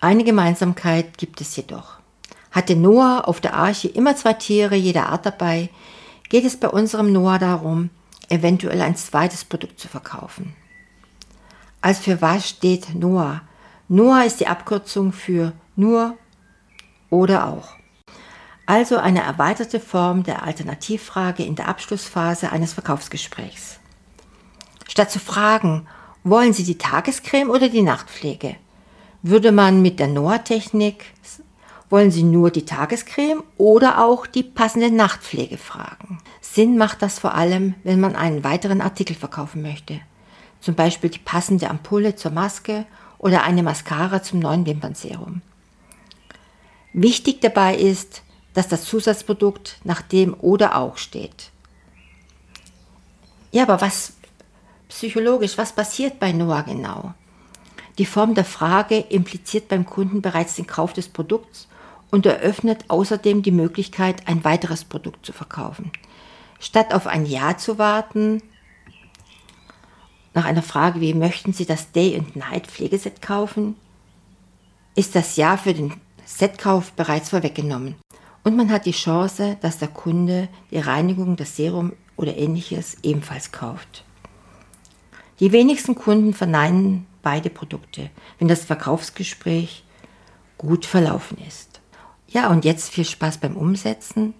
Eine 0.00 0.22
Gemeinsamkeit 0.22 1.18
gibt 1.18 1.40
es 1.40 1.56
jedoch. 1.56 1.98
Hatte 2.52 2.76
Noah 2.76 3.26
auf 3.26 3.40
der 3.40 3.54
Arche 3.54 3.88
immer 3.88 4.14
zwei 4.14 4.34
Tiere 4.34 4.76
jeder 4.76 5.08
Art 5.08 5.26
dabei, 5.26 5.70
geht 6.28 6.44
es 6.44 6.56
bei 6.56 6.68
unserem 6.68 7.12
Noah 7.12 7.40
darum, 7.40 7.90
eventuell 8.34 8.80
ein 8.82 8.96
zweites 8.96 9.44
Produkt 9.44 9.78
zu 9.78 9.88
verkaufen. 9.88 10.54
Als 11.80 11.98
für 12.00 12.20
was 12.20 12.48
steht 12.48 12.94
Noah? 12.94 13.42
Noah 13.88 14.24
ist 14.24 14.40
die 14.40 14.46
Abkürzung 14.46 15.12
für 15.12 15.52
nur 15.76 16.16
oder 17.10 17.46
auch. 17.46 17.76
Also 18.66 18.96
eine 18.96 19.22
erweiterte 19.22 19.78
Form 19.78 20.22
der 20.22 20.42
Alternativfrage 20.42 21.44
in 21.44 21.54
der 21.54 21.68
Abschlussphase 21.68 22.50
eines 22.50 22.72
Verkaufsgesprächs. 22.72 23.78
Statt 24.88 25.10
zu 25.10 25.18
fragen, 25.18 25.86
wollen 26.22 26.54
Sie 26.54 26.64
die 26.64 26.78
Tagescreme 26.78 27.50
oder 27.50 27.68
die 27.68 27.82
Nachtpflege, 27.82 28.56
würde 29.22 29.52
man 29.52 29.82
mit 29.82 30.00
der 30.00 30.08
Noah-Technik, 30.08 31.04
wollen 31.90 32.10
Sie 32.10 32.22
nur 32.22 32.50
die 32.50 32.64
Tagescreme 32.64 33.42
oder 33.56 34.04
auch 34.04 34.26
die 34.26 34.42
passende 34.42 34.90
Nachtpflege 34.90 35.58
fragen? 35.58 36.18
Sinn 36.40 36.76
macht 36.78 37.02
das 37.02 37.18
vor 37.18 37.34
allem, 37.34 37.74
wenn 37.84 38.00
man 38.00 38.16
einen 38.16 38.44
weiteren 38.44 38.80
Artikel 38.80 39.14
verkaufen 39.14 39.62
möchte. 39.62 40.00
Zum 40.60 40.74
Beispiel 40.74 41.10
die 41.10 41.18
passende 41.18 41.68
Ampulle 41.68 42.16
zur 42.16 42.30
Maske 42.30 42.86
oder 43.18 43.42
eine 43.42 43.62
Mascara 43.62 44.22
zum 44.22 44.38
neuen 44.38 44.66
Wimpernserum. 44.66 45.42
Wichtig 46.92 47.40
dabei 47.40 47.76
ist, 47.76 48.22
dass 48.54 48.68
das 48.68 48.84
Zusatzprodukt 48.84 49.78
nach 49.84 50.00
dem 50.00 50.34
oder 50.34 50.76
auch 50.76 50.96
steht. 50.96 51.50
Ja, 53.50 53.64
aber 53.64 53.80
was 53.80 54.14
psychologisch, 54.88 55.58
was 55.58 55.72
passiert 55.72 56.18
bei 56.18 56.32
Noah 56.32 56.62
genau? 56.62 57.14
Die 57.98 58.06
Form 58.06 58.34
der 58.34 58.44
Frage 58.44 58.98
impliziert 58.98 59.68
beim 59.68 59.86
Kunden 59.86 60.22
bereits 60.22 60.56
den 60.56 60.66
Kauf 60.66 60.92
des 60.92 61.08
Produkts 61.08 61.68
und 62.10 62.26
eröffnet 62.26 62.84
außerdem 62.88 63.42
die 63.42 63.50
Möglichkeit, 63.50 64.26
ein 64.28 64.44
weiteres 64.44 64.84
Produkt 64.84 65.26
zu 65.26 65.32
verkaufen. 65.32 65.90
Statt 66.60 66.94
auf 66.94 67.06
ein 67.06 67.26
Ja 67.26 67.56
zu 67.56 67.78
warten, 67.78 68.42
nach 70.32 70.44
einer 70.44 70.62
Frage 70.62 71.00
wie 71.00 71.14
möchten 71.14 71.52
Sie 71.52 71.66
das 71.66 71.92
Day 71.92 72.16
and 72.16 72.36
Night 72.36 72.66
Pflegeset 72.66 73.22
kaufen, 73.22 73.76
ist 74.94 75.14
das 75.14 75.36
Ja 75.36 75.56
für 75.56 75.74
den 75.74 75.94
Setkauf 76.24 76.92
bereits 76.92 77.30
vorweggenommen. 77.30 77.96
Und 78.42 78.56
man 78.56 78.70
hat 78.70 78.86
die 78.86 78.92
Chance, 78.92 79.56
dass 79.60 79.78
der 79.78 79.88
Kunde 79.88 80.48
die 80.70 80.78
Reinigung, 80.78 81.36
das 81.36 81.56
Serum 81.56 81.92
oder 82.16 82.36
ähnliches 82.36 82.96
ebenfalls 83.02 83.52
kauft. 83.52 84.04
Die 85.40 85.52
wenigsten 85.52 85.94
Kunden 85.94 86.32
verneinen 86.32 87.06
beide 87.22 87.50
Produkte, 87.50 88.10
wenn 88.38 88.48
das 88.48 88.64
Verkaufsgespräch 88.64 89.84
gut 90.58 90.86
verlaufen 90.86 91.38
ist. 91.48 91.73
Ja, 92.34 92.50
und 92.50 92.64
jetzt 92.64 92.90
viel 92.90 93.04
Spaß 93.04 93.38
beim 93.38 93.56
Umsetzen 93.56 94.34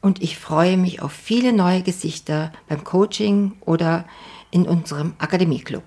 und 0.00 0.22
ich 0.22 0.38
freue 0.38 0.76
mich 0.76 1.02
auf 1.02 1.10
viele 1.10 1.52
neue 1.52 1.82
Gesichter 1.82 2.52
beim 2.68 2.84
Coaching 2.84 3.54
oder 3.62 4.04
in 4.52 4.68
unserem 4.68 5.14
Akademieclub. 5.18 5.82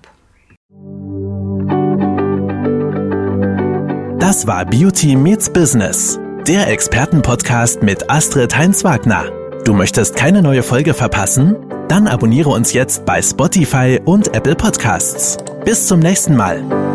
Das 4.18 4.46
war 4.46 4.66
Beauty 4.66 5.16
Meets 5.16 5.50
Business, 5.50 6.20
der 6.46 6.68
Expertenpodcast 6.68 7.82
mit 7.82 8.10
Astrid 8.10 8.54
Heinz-Wagner. 8.54 9.24
Du 9.64 9.72
möchtest 9.72 10.14
keine 10.14 10.42
neue 10.42 10.62
Folge 10.62 10.92
verpassen? 10.92 11.56
Dann 11.88 12.06
abonniere 12.06 12.50
uns 12.50 12.74
jetzt 12.74 13.06
bei 13.06 13.22
Spotify 13.22 13.98
und 14.04 14.34
Apple 14.34 14.56
Podcasts. 14.56 15.38
Bis 15.64 15.86
zum 15.86 16.00
nächsten 16.00 16.36
Mal. 16.36 16.85